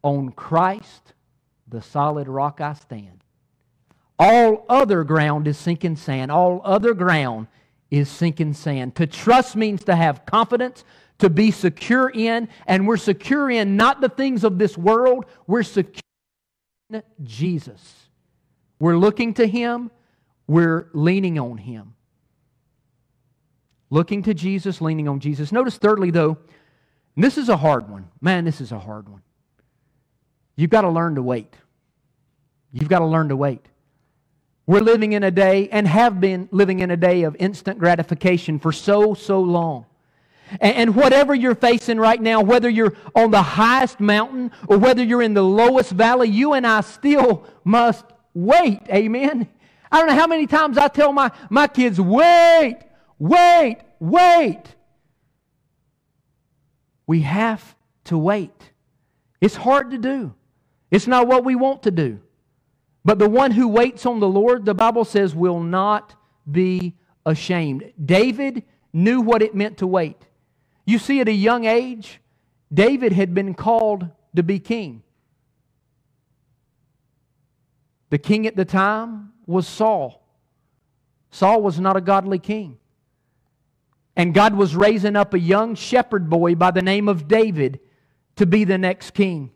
On 0.02 0.30
Christ, 0.30 1.14
the 1.68 1.80
solid 1.80 2.28
rock 2.28 2.61
I 2.61 2.74
stand. 2.74 3.22
All 4.18 4.64
other 4.68 5.04
ground 5.04 5.48
is 5.48 5.56
sinking 5.56 5.96
sand. 5.96 6.30
All 6.30 6.61
other 6.64 6.94
ground 6.94 7.46
is 7.90 8.08
sinking 8.08 8.54
sand. 8.54 8.94
To 8.96 9.06
trust 9.06 9.54
means 9.54 9.85
to 9.85 9.94
have 9.94 10.26
confidence, 10.26 10.85
to 11.18 11.30
be 11.30 11.50
secure 11.50 12.08
in, 12.08 12.48
and 12.66 12.87
we're 12.87 12.96
secure 12.96 13.50
in 13.50 13.76
not 13.76 14.00
the 14.00 14.08
things 14.08 14.44
of 14.44 14.58
this 14.58 14.76
world, 14.76 15.26
we're 15.46 15.62
secure 15.62 16.02
in 16.90 17.02
Jesus. 17.22 18.01
We're 18.82 18.98
looking 18.98 19.34
to 19.34 19.46
Him, 19.46 19.92
we're 20.48 20.88
leaning 20.92 21.38
on 21.38 21.56
Him. 21.56 21.94
Looking 23.90 24.24
to 24.24 24.34
Jesus, 24.34 24.80
leaning 24.80 25.06
on 25.06 25.20
Jesus. 25.20 25.52
Notice, 25.52 25.78
thirdly, 25.78 26.10
though, 26.10 26.38
this 27.16 27.38
is 27.38 27.48
a 27.48 27.56
hard 27.56 27.88
one. 27.88 28.08
Man, 28.20 28.44
this 28.44 28.60
is 28.60 28.72
a 28.72 28.80
hard 28.80 29.08
one. 29.08 29.22
You've 30.56 30.70
got 30.70 30.80
to 30.80 30.88
learn 30.88 31.14
to 31.14 31.22
wait. 31.22 31.54
You've 32.72 32.88
got 32.88 32.98
to 32.98 33.06
learn 33.06 33.28
to 33.28 33.36
wait. 33.36 33.64
We're 34.66 34.80
living 34.80 35.12
in 35.12 35.22
a 35.22 35.30
day 35.30 35.68
and 35.68 35.86
have 35.86 36.20
been 36.20 36.48
living 36.50 36.80
in 36.80 36.90
a 36.90 36.96
day 36.96 37.22
of 37.22 37.36
instant 37.38 37.78
gratification 37.78 38.58
for 38.58 38.72
so, 38.72 39.14
so 39.14 39.42
long. 39.42 39.86
And, 40.60 40.96
whatever 40.96 41.36
you're 41.36 41.54
facing 41.54 41.98
right 41.98 42.20
now, 42.20 42.40
whether 42.40 42.68
you're 42.68 42.94
on 43.14 43.30
the 43.30 43.42
highest 43.42 44.00
mountain 44.00 44.50
or 44.66 44.76
whether 44.76 45.04
you're 45.04 45.22
in 45.22 45.34
the 45.34 45.44
lowest 45.44 45.92
valley, 45.92 46.30
you 46.30 46.54
and 46.54 46.66
I 46.66 46.80
still 46.80 47.46
must 47.62 48.04
wait. 48.34 48.80
Amen. 48.88 49.48
I 49.90 49.98
don't 49.98 50.08
know 50.08 50.14
how 50.14 50.26
many 50.26 50.46
times 50.46 50.78
I 50.78 50.88
tell 50.88 51.12
my, 51.12 51.30
my 51.50 51.66
kids, 51.66 52.00
wait, 52.00 52.78
wait, 53.18 53.78
wait. 54.00 54.62
We 57.06 57.20
have 57.22 57.76
to 58.04 58.16
wait. 58.16 58.72
It's 59.40 59.56
hard 59.56 59.90
to 59.90 59.98
do. 59.98 60.34
It's 60.90 61.06
not 61.06 61.26
what 61.26 61.44
we 61.44 61.54
want 61.54 61.82
to 61.82 61.90
do. 61.90 62.20
But 63.04 63.18
the 63.18 63.28
one 63.28 63.50
who 63.50 63.68
waits 63.68 64.06
on 64.06 64.20
the 64.20 64.28
Lord, 64.28 64.64
the 64.64 64.74
Bible 64.74 65.04
says, 65.04 65.34
will 65.34 65.60
not 65.60 66.14
be 66.50 66.94
ashamed. 67.26 67.92
David 68.02 68.62
knew 68.92 69.20
what 69.20 69.42
it 69.42 69.54
meant 69.54 69.78
to 69.78 69.86
wait. 69.86 70.16
You 70.84 70.98
see, 70.98 71.20
at 71.20 71.28
a 71.28 71.32
young 71.32 71.64
age, 71.64 72.20
David 72.72 73.12
had 73.12 73.34
been 73.34 73.54
called 73.54 74.08
to 74.36 74.42
be 74.42 74.58
king. 74.58 75.02
The 78.12 78.18
king 78.18 78.46
at 78.46 78.57
the 78.57 78.66
time 78.66 79.33
was 79.46 79.66
Saul. 79.66 80.22
Saul 81.31 81.62
was 81.62 81.81
not 81.81 81.96
a 81.96 82.01
godly 82.03 82.38
king. 82.38 82.77
And 84.14 84.35
God 84.35 84.55
was 84.55 84.77
raising 84.77 85.16
up 85.16 85.33
a 85.33 85.38
young 85.38 85.75
shepherd 85.75 86.29
boy 86.29 86.55
by 86.55 86.72
the 86.72 86.83
name 86.83 87.09
of 87.09 87.27
David 87.27 87.81
to 88.37 88.44
be 88.44 88.64
the 88.64 88.77
next 88.77 89.12
king. 89.12 89.51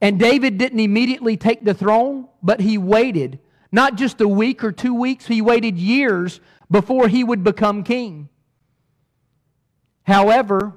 And 0.00 0.18
David 0.18 0.56
didn't 0.56 0.80
immediately 0.80 1.36
take 1.36 1.66
the 1.66 1.74
throne, 1.74 2.28
but 2.42 2.60
he 2.60 2.78
waited. 2.78 3.40
Not 3.70 3.96
just 3.96 4.22
a 4.22 4.28
week 4.28 4.64
or 4.64 4.72
two 4.72 4.94
weeks, 4.94 5.26
he 5.26 5.42
waited 5.42 5.76
years 5.76 6.40
before 6.70 7.08
he 7.08 7.22
would 7.22 7.44
become 7.44 7.84
king. 7.84 8.30
However, 10.04 10.72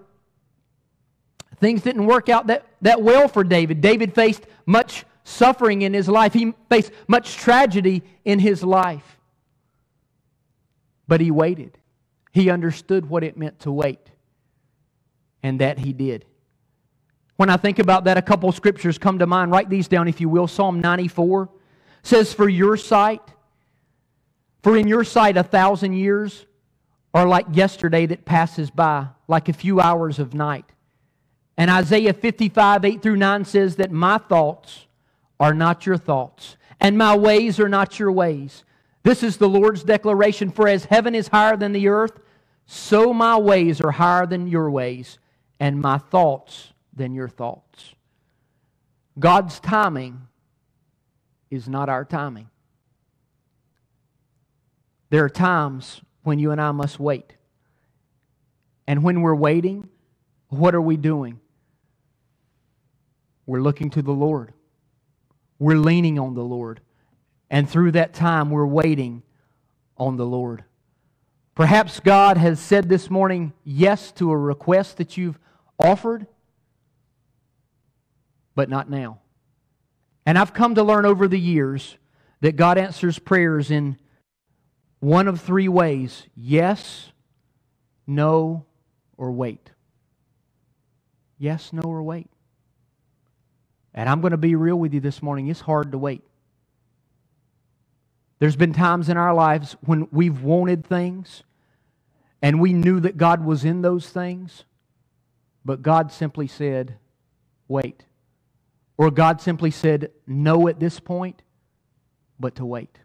things 1.62 1.82
didn't 1.82 2.08
work 2.08 2.28
out 2.28 2.48
that, 2.48 2.66
that 2.82 3.02
well 3.02 3.30
for 3.30 3.46
David. 3.46 3.80
David 3.80 4.14
faced 4.14 4.44
much 4.66 5.06
suffering 5.26 5.82
in 5.82 5.94
his 5.94 6.08
life, 6.08 6.34
he 6.34 6.54
faced 6.70 6.92
much 7.08 7.36
tragedy 7.36 8.04
in 8.24 8.40
his 8.40 8.64
life. 8.64 9.18
But 11.08 11.20
he 11.20 11.32
waited. 11.32 11.78
He 12.32 12.50
understood 12.50 13.10
what 13.10 13.24
it 13.24 13.36
meant 13.36 13.60
to 13.62 13.72
wait, 13.72 14.12
and 15.44 15.60
that 15.60 15.80
he 15.80 15.94
did. 15.94 16.26
When 17.38 17.50
I 17.50 17.58
think 17.58 17.80
about 17.80 18.06
that, 18.06 18.18
a 18.18 18.22
couple 18.22 18.52
scriptures 18.52 18.98
come 18.98 19.20
to 19.20 19.26
mind. 19.26 19.52
Write 19.52 19.70
these 19.70 19.88
down, 19.88 20.08
if 20.08 20.22
you 20.22 20.30
will. 20.30 20.48
Psalm 20.48 20.80
94 20.80 21.50
says, 22.04 22.34
For 22.34 22.48
your 22.48 22.78
sight, 22.78 23.22
for 24.64 24.78
in 24.78 24.88
your 24.88 25.04
sight 25.04 25.38
a 25.38 25.44
thousand 25.44 25.94
years 25.94 26.46
are 27.14 27.28
like 27.28 27.46
yesterday 27.52 28.06
that 28.06 28.26
passes 28.26 28.70
by, 28.70 29.08
like 29.28 29.50
a 29.50 29.54
few 29.54 29.80
hours 29.80 30.20
of 30.20 30.34
night. 30.34 30.66
And 31.58 31.72
Isaiah 31.72 32.14
55, 32.14 32.86
8 32.86 33.02
through 33.02 33.16
9 33.16 33.46
says 33.46 33.78
that 33.78 33.92
my 33.92 34.18
thoughts 34.18 34.86
are 35.40 35.54
not 35.54 35.86
your 35.86 35.98
thoughts, 35.98 36.58
and 36.80 36.98
my 36.98 37.16
ways 37.16 37.60
are 37.60 37.70
not 37.70 38.00
your 38.00 38.12
ways. 38.12 38.64
This 39.04 39.22
is 39.22 39.38
the 39.38 39.50
Lord's 39.50 39.84
declaration 39.84 40.50
For 40.50 40.68
as 40.68 40.86
heaven 40.86 41.14
is 41.14 41.28
higher 41.28 41.58
than 41.58 41.74
the 41.74 41.88
earth, 41.88 42.20
so 42.66 43.14
my 43.14 43.38
ways 43.38 43.82
are 43.82 43.92
higher 43.92 44.26
than 44.26 44.48
your 44.48 44.72
ways, 44.72 45.20
and 45.60 45.80
my 45.80 45.98
thoughts 45.98 46.74
than 46.94 47.14
your 47.14 47.30
thoughts. 47.30 47.94
God's 49.18 49.60
timing 49.60 50.28
is 51.50 51.70
not 51.70 51.90
our 51.90 52.04
timing. 52.04 52.50
There 55.10 55.24
are 55.24 55.30
times 55.30 56.02
when 56.24 56.40
you 56.40 56.52
and 56.52 56.60
I 56.60 56.72
must 56.72 57.00
wait. 57.00 57.34
And 58.88 59.04
when 59.04 59.22
we're 59.22 59.36
waiting, 59.36 59.88
what 60.50 60.76
are 60.76 60.82
we 60.82 60.98
doing? 60.98 61.40
We're 63.46 63.62
looking 63.62 63.92
to 63.92 64.02
the 64.02 64.12
Lord. 64.12 64.55
We're 65.60 65.78
leaning 65.78 66.20
on 66.20 66.34
the 66.34 66.44
Lord. 66.44 66.82
And 67.50 67.70
through 67.70 67.92
that 67.94 68.14
time, 68.14 68.50
we're 68.50 68.66
waiting 68.66 69.24
on 69.98 70.18
the 70.18 70.26
Lord. 70.26 70.64
Perhaps 71.54 72.02
God 72.02 72.38
has 72.38 72.60
said 72.60 72.90
this 72.90 73.10
morning 73.10 73.54
yes 73.64 74.12
to 74.14 74.32
a 74.32 74.38
request 74.38 74.98
that 74.98 75.16
you've 75.16 75.40
offered, 75.80 76.28
but 78.56 78.70
not 78.70 78.90
now. 78.90 79.20
And 80.26 80.38
I've 80.38 80.54
come 80.54 80.76
to 80.76 80.84
learn 80.84 81.06
over 81.06 81.28
the 81.28 81.40
years 81.40 81.98
that 82.42 82.58
God 82.58 82.78
answers 82.78 83.20
prayers 83.20 83.72
in 83.72 83.98
one 85.00 85.28
of 85.28 85.40
three 85.40 85.68
ways 85.68 86.24
yes, 86.36 87.12
no, 88.08 88.66
or 89.18 89.32
wait. 89.32 89.72
Yes, 91.38 91.72
no, 91.72 91.82
or 91.84 92.04
wait. 92.04 92.30
And 93.96 94.10
I'm 94.10 94.20
going 94.20 94.32
to 94.32 94.38
be 94.38 94.56
real 94.56 94.76
with 94.76 94.94
you 94.94 95.00
this 95.00 95.24
morning. 95.24 95.48
It's 95.48 95.62
hard 95.62 95.94
to 95.94 95.98
wait. 95.98 96.22
There's 98.40 98.58
been 98.58 98.74
times 98.74 99.08
in 99.08 99.16
our 99.16 99.34
lives 99.34 99.78
when 99.86 100.10
we've 100.12 100.44
wanted 100.44 100.86
things 100.86 101.44
and 102.42 102.60
we 102.60 102.74
knew 102.74 103.00
that 103.00 103.16
God 103.16 103.46
was 103.46 103.64
in 103.64 103.82
those 103.82 104.10
things, 104.10 104.66
but 105.64 105.82
God 105.82 106.12
simply 106.12 106.48
said, 106.48 106.98
wait. 107.70 108.04
Or 108.98 109.10
God 109.10 109.42
simply 109.42 109.72
said 109.72 110.12
no 110.28 110.68
at 110.68 110.80
this 110.80 111.00
point, 111.00 111.42
but 112.38 112.56
to 112.56 112.66
wait. 112.66 113.00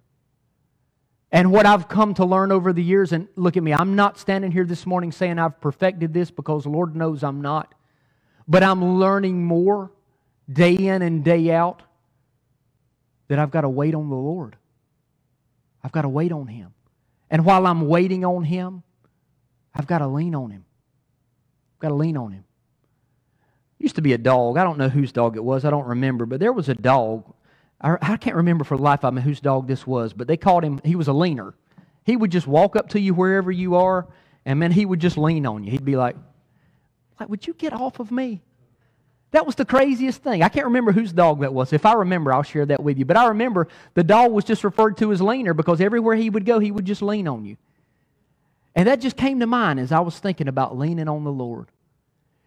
And 1.33 1.53
what 1.53 1.67
I've 1.67 1.89
come 1.89 2.15
to 2.15 2.25
learn 2.25 2.51
over 2.51 2.73
the 2.73 2.83
years, 2.83 3.13
and 3.13 3.29
look 3.37 3.57
at 3.57 3.63
me, 3.63 3.73
I'm 3.73 3.95
not 3.95 4.19
standing 4.19 4.51
here 4.51 4.65
this 4.65 4.85
morning 4.85 5.13
saying 5.13 5.39
I've 5.39 5.61
perfected 5.61 6.13
this 6.13 6.33
because 6.33 6.65
the 6.65 6.71
Lord 6.71 6.97
knows 6.97 7.23
I'm 7.23 7.41
not. 7.41 7.73
But 8.49 8.65
I'm 8.65 8.99
learning 8.99 9.45
more 9.45 9.93
day 10.53 10.75
in 10.75 11.03
and 11.03 11.25
day 11.25 11.51
out 11.51 11.83
that 13.29 13.39
I've 13.39 13.51
got 13.51 13.63
to 13.63 13.69
wait 13.69 13.95
on 13.95 14.09
the 14.09 14.17
Lord. 14.17 14.57
I've 15.83 15.93
got 15.93 16.03
to 16.03 16.09
wait 16.09 16.33
on 16.33 16.47
Him. 16.47 16.75
And 17.31 17.45
while 17.45 17.67
I'm 17.67 17.87
waiting 17.89 18.25
on 18.25 18.45
Him, 18.45 18.83
I've 19.75 19.87
got 19.87 19.99
to 19.99 20.09
lean 20.09 20.35
on 20.35 20.51
Him. 20.51 20.65
I've 21.75 21.81
Got 21.81 21.89
to 21.89 21.95
lean 21.95 22.17
on 22.19 22.33
him. 22.33 22.45
Used 23.79 23.95
to 23.97 24.03
be 24.03 24.13
a 24.13 24.19
dog. 24.19 24.59
I 24.59 24.65
don't 24.65 24.77
know 24.77 24.91
whose 24.91 25.13
dog 25.13 25.37
it 25.37 25.43
was. 25.43 25.65
I 25.65 25.71
don't 25.71 25.87
remember. 25.87 26.27
But 26.27 26.39
there 26.41 26.53
was 26.53 26.69
a 26.69 26.75
dog. 26.75 27.33
I, 27.81 27.97
I 28.03 28.17
can't 28.19 28.37
remember 28.37 28.65
for 28.65 28.77
life 28.77 29.03
of 29.03 29.15
me 29.15 29.23
whose 29.23 29.41
dog 29.41 29.67
this 29.67 29.87
was, 29.87 30.13
but 30.13 30.27
they 30.29 30.37
called 30.37 30.63
him, 30.63 30.81
he 30.85 30.95
was 30.95 31.09
a 31.09 31.15
leaner. 31.15 31.55
He 32.05 32.17
would 32.17 32.31
just 32.31 32.47
walk 32.47 32.77
up 32.77 32.91
to 32.91 33.01
you 33.01 33.15
wherever 33.15 33.51
you 33.51 33.77
are, 33.77 34.07
and 34.45 34.59
man, 34.59 34.73
he 34.73 34.85
would 34.85 35.01
just 35.01 35.17
lean 35.17 35.47
on 35.47 35.65
you. 35.65 35.71
He'd 35.71 35.85
be 35.85 35.97
like, 35.97 36.17
like, 37.19 37.31
would 37.31 37.47
you 37.47 37.55
get 37.55 37.73
off 37.73 38.01
of 38.01 38.11
me? 38.11 38.43
That 39.33 39.47
was 39.47 39.55
the 39.55 39.65
craziest 39.65 40.23
thing. 40.23 40.43
I 40.43 40.49
can't 40.49 40.67
remember 40.67 40.93
whose 40.93 41.13
dog 41.13 41.41
that 41.41 41.55
was. 41.55 41.73
If 41.73 41.87
I 41.87 41.93
remember, 41.93 42.33
I'll 42.33 42.43
share 42.43 42.67
that 42.67 42.83
with 42.83 42.99
you. 42.99 43.05
But 43.05 43.17
I 43.17 43.29
remember 43.29 43.69
the 43.95 44.03
dog 44.03 44.33
was 44.33 44.45
just 44.45 44.65
referred 44.65 44.97
to 44.99 45.13
as 45.13 45.23
leaner 45.23 45.55
because 45.55 45.81
everywhere 45.81 46.17
he 46.17 46.31
would 46.31 46.45
go, 46.45 46.59
he 46.59 46.73
would 46.73 46.85
just 46.85 47.03
lean 47.03 47.29
on 47.29 47.45
you. 47.45 47.57
And 48.75 48.89
that 48.89 49.01
just 49.01 49.17
came 49.17 49.41
to 49.41 49.47
mind 49.47 49.79
as 49.79 49.93
I 49.93 50.01
was 50.01 50.19
thinking 50.19 50.49
about 50.49 50.77
leaning 50.77 51.09
on 51.09 51.25
the 51.25 51.33
Lord. 51.33 51.69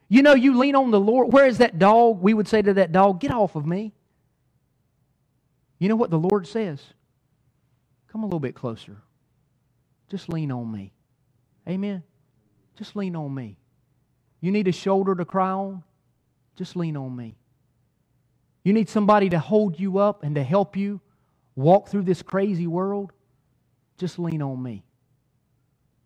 You 0.09 0.21
know, 0.21 0.33
you 0.33 0.57
lean 0.57 0.75
on 0.75 0.91
the 0.91 0.99
Lord. 0.99 1.31
Where 1.31 1.45
is 1.45 1.59
that 1.59 1.79
dog? 1.79 2.21
We 2.21 2.33
would 2.33 2.47
say 2.47 2.61
to 2.61 2.73
that 2.75 2.91
dog, 2.91 3.19
Get 3.19 3.31
off 3.31 3.55
of 3.55 3.65
me. 3.65 3.93
You 5.79 5.89
know 5.89 5.95
what 5.95 6.11
the 6.11 6.19
Lord 6.19 6.47
says? 6.47 6.81
Come 8.11 8.23
a 8.23 8.25
little 8.25 8.39
bit 8.39 8.55
closer. 8.55 8.97
Just 10.09 10.29
lean 10.29 10.51
on 10.51 10.71
me. 10.71 10.93
Amen. 11.67 12.03
Just 12.77 12.95
lean 12.95 13.15
on 13.15 13.33
me. 13.33 13.57
You 14.41 14.51
need 14.51 14.67
a 14.67 14.71
shoulder 14.71 15.15
to 15.15 15.25
cry 15.25 15.51
on? 15.51 15.83
Just 16.55 16.75
lean 16.75 16.97
on 16.97 17.15
me. 17.15 17.35
You 18.63 18.73
need 18.73 18.89
somebody 18.89 19.29
to 19.29 19.39
hold 19.39 19.79
you 19.79 19.97
up 19.97 20.23
and 20.23 20.35
to 20.35 20.43
help 20.43 20.77
you 20.77 21.01
walk 21.55 21.89
through 21.89 22.03
this 22.03 22.21
crazy 22.21 22.67
world? 22.67 23.11
Just 23.97 24.19
lean 24.19 24.41
on 24.41 24.61
me. 24.61 24.83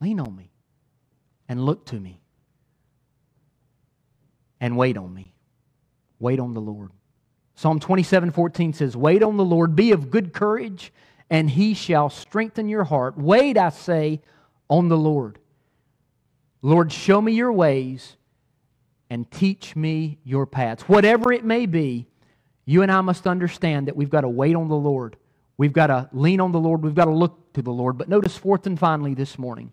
Lean 0.02 0.20
on 0.20 0.36
me 0.36 0.52
and 1.48 1.64
look 1.64 1.86
to 1.88 2.00
me 2.00 2.22
and 4.60 4.78
wait 4.78 4.98
on 4.98 5.14
me. 5.14 5.34
Wait 6.20 6.40
on 6.40 6.54
the 6.54 6.62
Lord. 6.62 6.92
Psalm 7.56 7.80
27 7.80 8.32
14 8.32 8.74
says, 8.74 8.98
Wait 8.98 9.24
on 9.24 9.38
the 9.38 9.46
Lord, 9.46 9.76
be 9.76 9.92
of 9.92 10.12
good 10.12 10.34
courage, 10.34 10.92
and 11.30 11.50
he 11.50 11.74
shall 11.74 12.10
strengthen 12.10 12.70
your 12.70 12.84
heart. 12.84 13.18
Wait, 13.18 13.58
I 13.58 13.70
say, 13.70 14.22
on 14.70 14.90
the 14.90 14.98
Lord. 14.98 15.40
Lord, 16.62 16.92
show 16.92 17.22
me 17.22 17.34
your 17.34 17.54
ways 17.54 18.17
and 19.10 19.30
teach 19.32 19.76
me 19.76 20.20
your 20.24 20.46
paths. 20.46 20.84
Whatever 20.84 21.32
it 21.32 21.46
may 21.46 21.66
be, 21.66 22.08
you 22.66 22.82
and 22.82 22.92
I 22.92 23.02
must 23.02 23.28
understand 23.28 23.88
that 23.88 23.96
we've 23.96 24.10
got 24.10 24.22
to 24.22 24.30
wait 24.30 24.56
on 24.56 24.68
the 24.68 24.76
Lord. 24.76 25.16
We've 25.58 25.74
got 25.74 25.88
to 25.88 26.10
lean 26.12 26.42
on 26.42 26.52
the 26.52 26.60
Lord. 26.60 26.84
We've 26.84 26.94
got 26.96 27.06
to 27.06 27.12
look 27.12 27.54
to 27.54 27.62
the 27.62 27.72
Lord. 27.72 27.98
But 27.98 28.10
notice, 28.10 28.38
fourth 28.38 28.68
and 28.68 28.78
finally, 28.78 29.14
this 29.14 29.40
morning, 29.40 29.72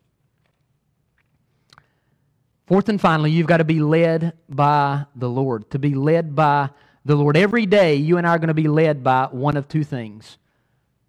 Fourth 2.66 2.88
and 2.88 3.01
finally, 3.01 3.31
you've 3.31 3.47
got 3.47 3.59
to 3.59 3.64
be 3.64 3.81
led 3.81 4.33
by 4.49 5.05
the 5.14 5.29
Lord. 5.29 5.70
To 5.73 5.79
be 5.79 5.94
led 5.94 6.35
by 6.35 6.70
the 7.05 7.14
Lord. 7.14 7.37
Every 7.37 7.66
day, 7.66 7.97
you 7.97 8.16
and 8.16 8.27
I 8.27 8.31
are 8.31 8.38
going 8.38 8.49
to 8.49 8.55
be 8.55 8.68
led 8.68 9.05
by 9.05 9.29
one 9.31 9.57
of 9.57 9.68
two 9.68 9.85
things 9.85 10.38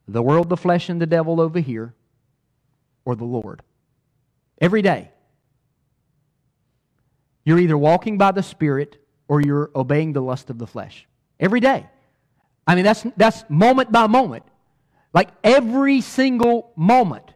the 0.07 0.21
world, 0.21 0.49
the 0.49 0.57
flesh, 0.57 0.89
and 0.89 1.01
the 1.01 1.07
devil 1.07 1.41
over 1.41 1.59
here, 1.59 1.95
or 3.05 3.15
the 3.15 3.25
Lord. 3.25 3.61
Every 4.59 4.81
day. 4.81 5.11
You're 7.45 7.59
either 7.59 7.77
walking 7.77 8.17
by 8.17 8.31
the 8.31 8.43
Spirit 8.43 8.97
or 9.27 9.39
you're 9.39 9.71
obeying 9.75 10.13
the 10.13 10.21
lust 10.21 10.49
of 10.49 10.57
the 10.57 10.67
flesh. 10.67 11.07
Every 11.39 11.59
day. 11.59 11.87
I 12.67 12.75
mean, 12.75 12.83
that's, 12.83 13.05
that's 13.15 13.43
moment 13.49 13.91
by 13.91 14.07
moment. 14.07 14.43
Like 15.13 15.29
every 15.43 16.01
single 16.01 16.71
moment. 16.75 17.31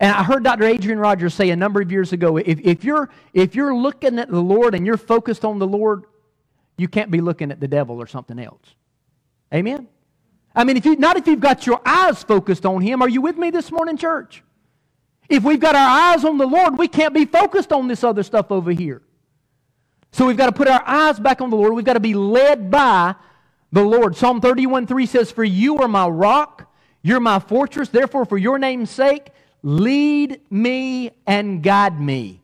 And 0.00 0.12
I 0.12 0.22
heard 0.22 0.42
Dr. 0.42 0.64
Adrian 0.64 0.98
Rogers 0.98 1.34
say 1.34 1.50
a 1.50 1.56
number 1.56 1.82
of 1.82 1.92
years 1.92 2.14
ago 2.14 2.38
if, 2.38 2.58
if, 2.60 2.84
you're, 2.84 3.10
if 3.34 3.54
you're 3.54 3.74
looking 3.74 4.18
at 4.18 4.30
the 4.30 4.40
Lord 4.40 4.74
and 4.74 4.86
you're 4.86 4.96
focused 4.96 5.44
on 5.44 5.58
the 5.58 5.66
Lord, 5.66 6.04
you 6.78 6.88
can't 6.88 7.10
be 7.10 7.20
looking 7.20 7.50
at 7.50 7.60
the 7.60 7.68
devil 7.68 8.00
or 8.00 8.06
something 8.06 8.38
else. 8.38 8.74
Amen? 9.52 9.86
I 10.54 10.64
mean, 10.64 10.78
if 10.78 10.86
you, 10.86 10.96
not 10.96 11.18
if 11.18 11.26
you've 11.26 11.40
got 11.40 11.66
your 11.66 11.80
eyes 11.84 12.22
focused 12.22 12.64
on 12.64 12.80
Him. 12.80 13.02
Are 13.02 13.08
you 13.08 13.20
with 13.20 13.36
me 13.36 13.50
this 13.50 13.70
morning, 13.70 13.98
church? 13.98 14.42
If 15.30 15.44
we've 15.44 15.60
got 15.60 15.74
our 15.74 15.88
eyes 16.12 16.24
on 16.24 16.36
the 16.36 16.46
Lord, 16.46 16.76
we 16.76 16.88
can't 16.88 17.14
be 17.14 17.24
focused 17.24 17.72
on 17.72 17.88
this 17.88 18.04
other 18.04 18.22
stuff 18.22 18.50
over 18.50 18.70
here. 18.70 19.00
So 20.12 20.26
we've 20.26 20.36
got 20.36 20.46
to 20.46 20.52
put 20.52 20.68
our 20.68 20.82
eyes 20.86 21.18
back 21.18 21.40
on 21.40 21.48
the 21.48 21.56
Lord. 21.56 21.72
We've 21.72 21.84
got 21.84 21.94
to 21.94 22.00
be 22.00 22.14
led 22.14 22.70
by 22.70 23.14
the 23.72 23.82
Lord. 23.82 24.16
Psalm 24.16 24.40
31 24.40 24.86
3 24.86 25.06
says, 25.06 25.30
For 25.30 25.44
you 25.44 25.78
are 25.78 25.88
my 25.88 26.08
rock, 26.08 26.70
you're 27.00 27.20
my 27.20 27.38
fortress. 27.38 27.88
Therefore, 27.88 28.26
for 28.26 28.36
your 28.36 28.58
name's 28.58 28.90
sake, 28.90 29.30
Lead 29.62 30.40
me 30.50 31.10
and 31.26 31.62
guide 31.62 32.00
me. 32.00 32.42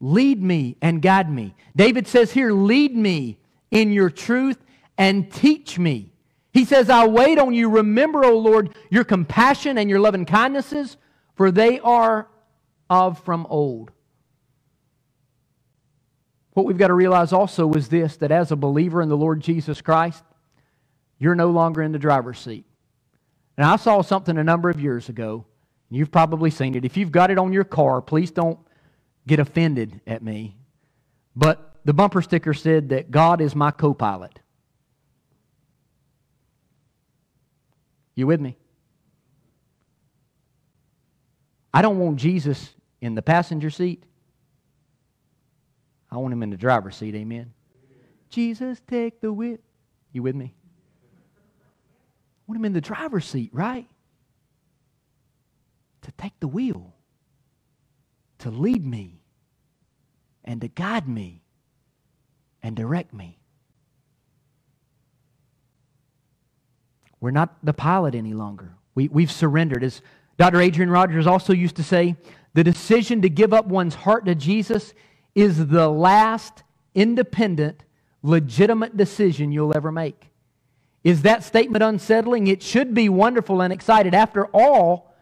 Lead 0.00 0.42
me 0.42 0.76
and 0.80 1.02
guide 1.02 1.30
me. 1.30 1.54
David 1.74 2.06
says 2.06 2.32
here, 2.32 2.52
Lead 2.52 2.96
me 2.96 3.38
in 3.70 3.92
your 3.92 4.10
truth 4.10 4.58
and 4.96 5.30
teach 5.30 5.78
me. 5.78 6.10
He 6.52 6.64
says, 6.64 6.88
I 6.88 7.06
wait 7.06 7.38
on 7.38 7.52
you. 7.52 7.68
Remember, 7.68 8.24
O 8.24 8.38
Lord, 8.38 8.74
your 8.90 9.04
compassion 9.04 9.76
and 9.76 9.90
your 9.90 10.00
loving 10.00 10.24
kindnesses, 10.24 10.96
for 11.36 11.50
they 11.50 11.78
are 11.80 12.28
of 12.90 13.22
from 13.24 13.46
old. 13.48 13.92
What 16.54 16.66
we've 16.66 16.78
got 16.78 16.88
to 16.88 16.94
realize 16.94 17.32
also 17.32 17.72
is 17.74 17.88
this 17.88 18.16
that 18.16 18.30
as 18.30 18.50
a 18.50 18.56
believer 18.56 19.02
in 19.02 19.08
the 19.08 19.16
Lord 19.16 19.40
Jesus 19.40 19.80
Christ, 19.80 20.24
you're 21.18 21.34
no 21.34 21.50
longer 21.50 21.82
in 21.82 21.92
the 21.92 21.98
driver's 21.98 22.38
seat. 22.38 22.64
And 23.56 23.66
I 23.66 23.76
saw 23.76 24.02
something 24.02 24.36
a 24.36 24.44
number 24.44 24.68
of 24.68 24.80
years 24.80 25.08
ago 25.08 25.46
and 25.88 25.98
You've 25.98 26.10
probably 26.10 26.50
seen 26.50 26.74
it. 26.74 26.84
If 26.84 26.96
you've 26.96 27.12
got 27.12 27.30
it 27.30 27.38
on 27.38 27.52
your 27.52 27.64
car, 27.64 28.00
please 28.00 28.30
don't 28.30 28.58
get 29.26 29.38
offended 29.38 30.00
at 30.06 30.22
me. 30.22 30.56
But 31.34 31.74
the 31.84 31.92
bumper 31.92 32.22
sticker 32.22 32.54
said 32.54 32.88
that 32.88 33.10
God 33.10 33.40
is 33.40 33.54
my 33.54 33.70
co 33.70 33.94
pilot. 33.94 34.38
You 38.14 38.26
with 38.26 38.40
me? 38.40 38.56
I 41.76 41.82
don't 41.82 41.98
want 41.98 42.16
Jesus 42.16 42.70
in 43.00 43.14
the 43.14 43.22
passenger 43.22 43.70
seat. 43.70 44.04
I 46.10 46.16
want 46.16 46.32
him 46.32 46.42
in 46.42 46.50
the 46.50 46.56
driver's 46.56 46.96
seat. 46.96 47.14
Amen. 47.14 47.52
Jesus, 48.30 48.80
take 48.86 49.20
the 49.20 49.32
whip. 49.32 49.62
You 50.12 50.22
with 50.22 50.34
me? 50.34 50.54
I 50.54 52.42
want 52.46 52.58
him 52.58 52.64
in 52.64 52.72
the 52.72 52.80
driver's 52.80 53.26
seat, 53.26 53.50
right? 53.52 53.86
to 56.06 56.12
take 56.12 56.38
the 56.38 56.46
wheel, 56.46 56.94
to 58.38 58.48
lead 58.48 58.86
me, 58.86 59.20
and 60.44 60.60
to 60.60 60.68
guide 60.68 61.08
me 61.08 61.42
and 62.62 62.76
direct 62.76 63.12
me. 63.12 63.40
We're 67.18 67.32
not 67.32 67.56
the 67.64 67.72
pilot 67.72 68.14
any 68.14 68.34
longer. 68.34 68.76
We, 68.94 69.08
we've 69.08 69.32
surrendered. 69.32 69.82
As 69.82 70.00
Dr. 70.38 70.60
Adrian 70.60 70.90
Rogers 70.90 71.26
also 71.26 71.52
used 71.52 71.76
to 71.76 71.82
say, 71.82 72.16
the 72.54 72.64
decision 72.64 73.22
to 73.22 73.28
give 73.28 73.52
up 73.52 73.66
one's 73.66 73.94
heart 73.94 74.24
to 74.26 74.34
Jesus 74.34 74.94
is 75.34 75.66
the 75.66 75.88
last 75.88 76.62
independent, 76.94 77.84
legitimate 78.22 78.96
decision 78.96 79.52
you'll 79.52 79.76
ever 79.76 79.92
make. 79.92 80.30
Is 81.04 81.22
that 81.22 81.44
statement 81.44 81.84
unsettling? 81.84 82.46
It 82.46 82.62
should 82.62 82.94
be 82.94 83.08
wonderful 83.08 83.60
and 83.60 83.72
excited. 83.72 84.14
After 84.14 84.46
all, 84.46 85.14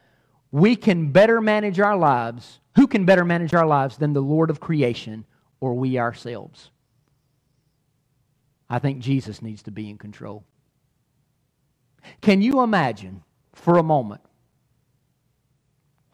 we 0.50 0.76
can 0.76 1.10
better 1.10 1.40
manage 1.40 1.80
our 1.80 1.96
lives. 1.96 2.60
Who 2.76 2.86
can 2.86 3.04
better 3.04 3.24
manage 3.24 3.54
our 3.54 3.66
lives 3.66 3.96
than 3.96 4.12
the 4.12 4.20
Lord 4.20 4.50
of 4.50 4.60
creation 4.60 5.26
or 5.60 5.74
we 5.74 5.98
ourselves? 5.98 6.70
I 8.70 8.78
think 8.78 9.00
Jesus 9.00 9.42
needs 9.42 9.62
to 9.64 9.70
be 9.70 9.90
in 9.90 9.98
control. 9.98 10.44
Can 12.20 12.40
you 12.40 12.60
imagine 12.62 13.22
for 13.52 13.78
a 13.78 13.82
moment 13.82 14.22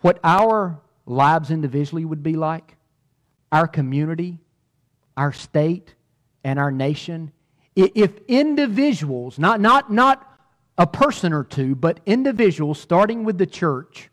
what 0.00 0.18
our 0.24 0.80
lives 1.06 1.50
individually 1.50 2.04
would 2.04 2.22
be 2.22 2.36
like? 2.36 2.76
Our 3.52 3.66
community, 3.66 4.38
our 5.16 5.32
state, 5.32 5.94
and 6.44 6.58
our 6.58 6.70
nation? 6.70 7.32
If 7.76 8.18
individuals, 8.28 9.38
not, 9.38 9.60
not, 9.60 9.92
not 9.92 10.26
a 10.78 10.86
person 10.86 11.32
or 11.32 11.44
two, 11.44 11.74
but 11.74 12.00
individuals, 12.06 12.80
starting 12.80 13.24
with 13.24 13.38
the 13.38 13.46
church, 13.46 14.08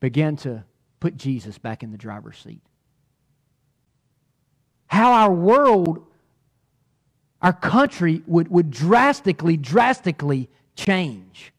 began 0.00 0.36
to 0.36 0.64
put 1.00 1.16
Jesus 1.16 1.58
back 1.58 1.82
in 1.82 1.90
the 1.90 1.98
driver's 1.98 2.38
seat. 2.38 2.62
How 4.86 5.12
our 5.12 5.32
world, 5.32 6.06
our 7.42 7.52
country 7.52 8.22
would, 8.26 8.48
would 8.48 8.70
drastically, 8.70 9.56
drastically 9.56 10.48
change. 10.74 11.52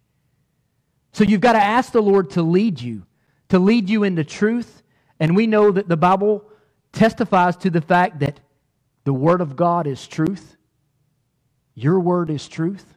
So 1.12 1.24
you've 1.24 1.41
got 1.41 1.53
to 1.53 1.64
ask 1.64 1.91
the 1.91 2.01
Lord 2.01 2.32
to 2.32 2.41
lead 2.41 2.80
you, 2.80 3.05
to 3.49 3.60
lead 3.60 3.89
you 3.89 4.03
into 4.03 4.24
truth. 4.24 4.84
And 5.20 5.36
we 5.36 5.47
know 5.47 5.72
that 5.72 5.89
the 5.89 5.97
Bible 5.97 6.43
testifies 6.91 7.55
to 7.57 7.70
the 7.70 7.82
fact 7.82 8.20
that 8.20 8.39
the 9.03 9.14
Word 9.14 9.41
of 9.41 9.55
God 9.55 9.88
is 9.88 10.07
truth. 10.07 10.55
Your 11.74 11.99
Word 11.99 12.30
is 12.30 12.47
truth. 12.47 12.95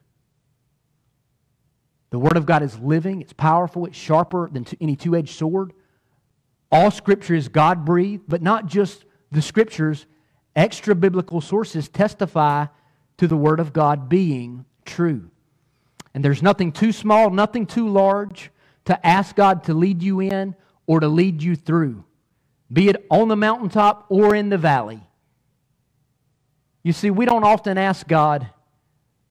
The 2.11 2.19
Word 2.19 2.37
of 2.37 2.45
God 2.45 2.63
is 2.63 2.79
living, 2.79 3.23
it's 3.23 3.33
powerful, 3.33 3.87
it's 3.87 3.97
sharper 3.97 4.51
than 4.53 4.67
any 4.81 4.97
two 4.97 5.17
edged 5.17 5.35
sword. 5.35 5.73
All 6.71 6.91
Scripture 6.91 7.35
is 7.35 7.49
God 7.49 7.87
breathed, 7.87 8.25
but 8.29 8.43
not 8.43 8.67
just 8.67 9.07
the 9.31 9.41
scriptures, 9.41 10.05
extra 10.55 10.95
biblical 10.95 11.41
sources 11.41 11.89
testify 11.89 12.67
to 13.17 13.27
the 13.27 13.37
Word 13.37 13.61
of 13.61 13.73
God 13.73 14.11
being 14.11 14.67
true. 14.85 15.31
And 16.15 16.25
there's 16.25 16.43
nothing 16.43 16.73
too 16.73 16.93
small, 16.93 17.31
nothing 17.31 17.67
too 17.67 17.89
large 17.89 18.51
to 18.85 19.07
ask 19.07 19.35
God 19.35 19.65
to 19.65 19.75
lead 19.75 20.03
you 20.03 20.21
in 20.21 20.55
or 20.87 21.01
to 21.01 21.09
lead 21.09 21.43
you 21.43 21.57
through, 21.57 22.05
be 22.73 22.89
it 22.89 23.07
on 23.11 23.29
the 23.29 23.37
mountaintop 23.37 24.07
or 24.09 24.35
in 24.35 24.49
the 24.49 24.59
valley. 24.59 25.01
You 26.83 26.93
see, 26.93 27.11
we 27.11 27.25
don't 27.25 27.45
often 27.45 27.79
ask 27.79 28.07
God 28.07 28.49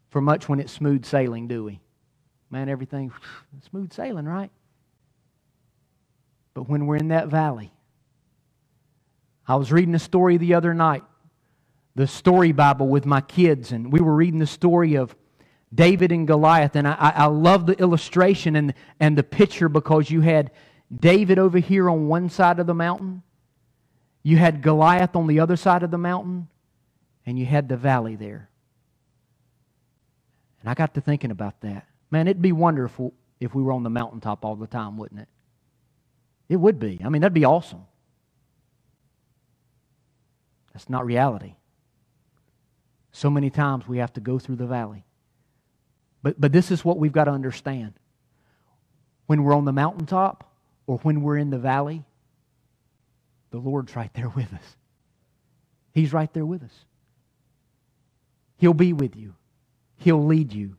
for 0.09 0.21
much 0.21 0.47
when 0.47 0.59
it's 0.59 0.71
smooth 0.71 1.05
sailing, 1.05 1.47
do 1.47 1.63
we? 1.63 1.79
Man, 2.49 2.69
everything 2.69 3.11
smooth 3.69 3.93
sailing, 3.93 4.25
right? 4.25 4.51
But 6.53 6.69
when 6.69 6.87
we're 6.87 6.97
in 6.97 7.09
that 7.09 7.27
valley, 7.27 7.71
I 9.47 9.55
was 9.55 9.71
reading 9.71 9.95
a 9.95 9.99
story 9.99 10.37
the 10.37 10.53
other 10.53 10.73
night, 10.73 11.03
the 11.95 12.07
story 12.07 12.51
Bible 12.51 12.87
with 12.87 13.05
my 13.05 13.21
kids, 13.21 13.71
and 13.71 13.91
we 13.91 13.99
were 13.99 14.15
reading 14.15 14.39
the 14.39 14.47
story 14.47 14.95
of 14.95 15.15
David 15.73 16.11
and 16.11 16.27
Goliath. 16.27 16.75
And 16.75 16.87
I, 16.87 17.13
I 17.15 17.25
love 17.25 17.65
the 17.65 17.79
illustration 17.79 18.55
and, 18.55 18.73
and 18.99 19.17
the 19.17 19.23
picture 19.23 19.69
because 19.69 20.09
you 20.09 20.21
had 20.21 20.51
David 20.93 21.39
over 21.39 21.59
here 21.59 21.89
on 21.89 22.07
one 22.07 22.29
side 22.29 22.59
of 22.59 22.67
the 22.67 22.73
mountain, 22.73 23.23
you 24.23 24.37
had 24.37 24.61
Goliath 24.61 25.15
on 25.15 25.27
the 25.27 25.39
other 25.39 25.55
side 25.55 25.83
of 25.83 25.91
the 25.91 25.97
mountain, 25.97 26.47
and 27.25 27.39
you 27.39 27.45
had 27.45 27.69
the 27.69 27.77
valley 27.77 28.15
there. 28.15 28.49
And 30.59 30.69
I 30.69 30.73
got 30.73 30.93
to 30.93 31.01
thinking 31.01 31.31
about 31.31 31.61
that. 31.61 31.87
Man, 32.11 32.27
it'd 32.27 32.41
be 32.41 32.51
wonderful 32.51 33.13
if 33.39 33.55
we 33.55 33.63
were 33.63 33.71
on 33.71 33.83
the 33.83 33.89
mountaintop 33.89 34.45
all 34.45 34.55
the 34.55 34.67
time, 34.67 34.97
wouldn't 34.97 35.21
it? 35.21 35.27
It 36.49 36.57
would 36.57 36.79
be. 36.79 36.99
I 37.03 37.09
mean, 37.09 37.21
that'd 37.21 37.33
be 37.33 37.45
awesome. 37.45 37.85
That's 40.73 40.89
not 40.89 41.05
reality. 41.05 41.55
So 43.11 43.29
many 43.29 43.49
times 43.49 43.87
we 43.87 43.97
have 43.97 44.13
to 44.13 44.21
go 44.21 44.37
through 44.37 44.57
the 44.57 44.67
valley. 44.67 45.05
But, 46.23 46.39
but 46.39 46.51
this 46.51 46.71
is 46.71 46.85
what 46.85 46.97
we've 46.97 47.11
got 47.11 47.25
to 47.25 47.31
understand. 47.31 47.93
When 49.25 49.43
we're 49.43 49.55
on 49.55 49.65
the 49.65 49.71
mountaintop 49.71 50.51
or 50.87 50.97
when 50.99 51.21
we're 51.21 51.37
in 51.37 51.49
the 51.49 51.57
valley, 51.57 52.03
the 53.51 53.57
Lord's 53.57 53.95
right 53.95 54.13
there 54.13 54.29
with 54.29 54.53
us. 54.53 54.75
He's 55.93 56.13
right 56.13 56.31
there 56.33 56.45
with 56.45 56.63
us. 56.63 56.85
He'll 58.57 58.73
be 58.73 58.93
with 58.93 59.15
you. 59.15 59.35
He'll 59.97 60.23
lead 60.23 60.53
you. 60.53 60.77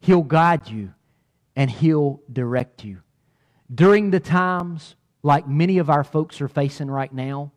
He'll 0.00 0.22
guide 0.22 0.68
you. 0.68 0.92
And 1.54 1.70
He'll 1.70 2.20
direct 2.32 2.84
you. 2.84 3.02
During 3.72 4.10
the 4.10 4.20
times 4.20 4.96
like 5.22 5.46
many 5.46 5.78
of 5.78 5.88
our 5.88 6.04
folks 6.04 6.40
are 6.40 6.48
facing 6.48 6.90
right 6.90 7.12
now, 7.12 7.52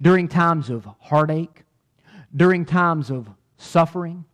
during 0.00 0.28
times 0.28 0.68
of 0.68 0.86
heartache, 1.00 1.62
during 2.34 2.64
times 2.64 3.10
of 3.10 3.28
suffering, 3.56 4.24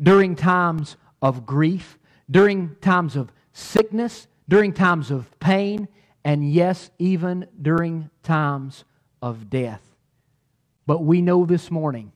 during 0.00 0.34
times 0.34 0.96
of 1.22 1.46
grief, 1.46 1.98
during 2.30 2.76
times 2.80 3.16
of 3.16 3.32
sickness, 3.52 4.26
during 4.48 4.72
times 4.72 5.10
of 5.10 5.38
pain, 5.40 5.88
and 6.24 6.50
yes, 6.50 6.90
even 6.98 7.46
during 7.60 8.10
times 8.22 8.84
of 9.22 9.50
death. 9.50 9.82
But 10.86 11.04
we 11.04 11.22
know 11.22 11.44
this 11.44 11.70
morning 11.70 12.12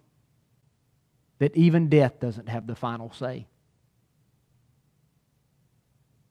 that 1.38 1.56
even 1.56 1.88
death 1.88 2.20
doesn't 2.20 2.48
have 2.48 2.66
the 2.66 2.74
final 2.74 3.12
say. 3.12 3.46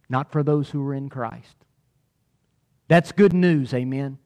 Not 0.10 0.32
for 0.32 0.44
those 0.44 0.70
who 0.70 0.86
are 0.88 0.94
in 0.94 1.10
Christ. 1.10 1.56
That's 2.88 3.12
good 3.12 3.34
news, 3.34 3.74
amen. 3.74 4.18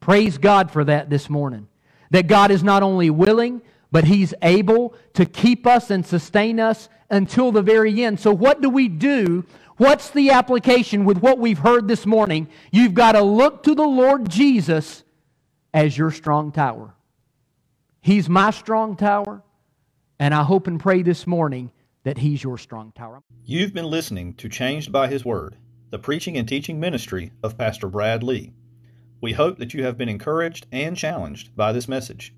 Praise 0.00 0.38
God 0.38 0.70
for 0.70 0.84
that 0.84 1.10
this 1.10 1.30
morning. 1.30 1.68
That 2.10 2.26
God 2.26 2.50
is 2.50 2.62
not 2.62 2.82
only 2.82 3.10
willing, 3.10 3.62
but 3.90 4.04
He's 4.04 4.34
able 4.42 4.94
to 5.14 5.24
keep 5.26 5.66
us 5.66 5.90
and 5.90 6.04
sustain 6.04 6.60
us 6.60 6.88
until 7.10 7.52
the 7.52 7.62
very 7.62 8.04
end. 8.04 8.20
So, 8.20 8.32
what 8.32 8.60
do 8.60 8.70
we 8.70 8.88
do? 8.88 9.44
What's 9.76 10.10
the 10.10 10.30
application 10.30 11.04
with 11.04 11.18
what 11.18 11.38
we've 11.38 11.58
heard 11.58 11.86
this 11.86 12.04
morning? 12.04 12.48
You've 12.72 12.94
got 12.94 13.12
to 13.12 13.22
look 13.22 13.62
to 13.62 13.74
the 13.74 13.86
Lord 13.86 14.28
Jesus 14.28 15.04
as 15.72 15.96
your 15.96 16.10
strong 16.10 16.50
tower. 16.50 16.94
He's 18.00 18.28
my 18.28 18.50
strong 18.50 18.96
tower, 18.96 19.42
and 20.18 20.34
I 20.34 20.42
hope 20.42 20.66
and 20.66 20.80
pray 20.80 21.02
this 21.02 21.26
morning 21.26 21.70
that 22.02 22.18
He's 22.18 22.42
your 22.42 22.58
strong 22.58 22.92
tower. 22.92 23.22
You've 23.44 23.74
been 23.74 23.84
listening 23.84 24.34
to 24.34 24.48
Changed 24.48 24.90
by 24.90 25.08
His 25.08 25.24
Word, 25.24 25.56
the 25.90 25.98
preaching 25.98 26.36
and 26.36 26.48
teaching 26.48 26.80
ministry 26.80 27.32
of 27.42 27.58
Pastor 27.58 27.88
Brad 27.88 28.22
Lee. 28.22 28.52
We 29.20 29.32
hope 29.32 29.58
that 29.58 29.74
you 29.74 29.84
have 29.84 29.98
been 29.98 30.08
encouraged 30.08 30.66
and 30.72 30.96
challenged 30.96 31.54
by 31.54 31.72
this 31.72 31.88
message. 31.88 32.34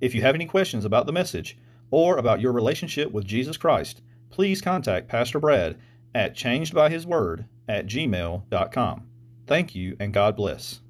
If 0.00 0.14
you 0.14 0.22
have 0.22 0.34
any 0.34 0.46
questions 0.46 0.84
about 0.84 1.06
the 1.06 1.12
message 1.12 1.58
or 1.90 2.16
about 2.16 2.40
your 2.40 2.52
relationship 2.52 3.12
with 3.12 3.26
Jesus 3.26 3.56
Christ, 3.56 4.02
please 4.30 4.60
contact 4.62 5.08
Pastor 5.08 5.38
Brad 5.40 5.76
at 6.14 6.34
changedbyhisword 6.34 7.46
at 7.68 7.86
gmail.com. 7.86 9.06
Thank 9.46 9.74
you 9.74 9.96
and 10.00 10.12
God 10.12 10.36
bless. 10.36 10.80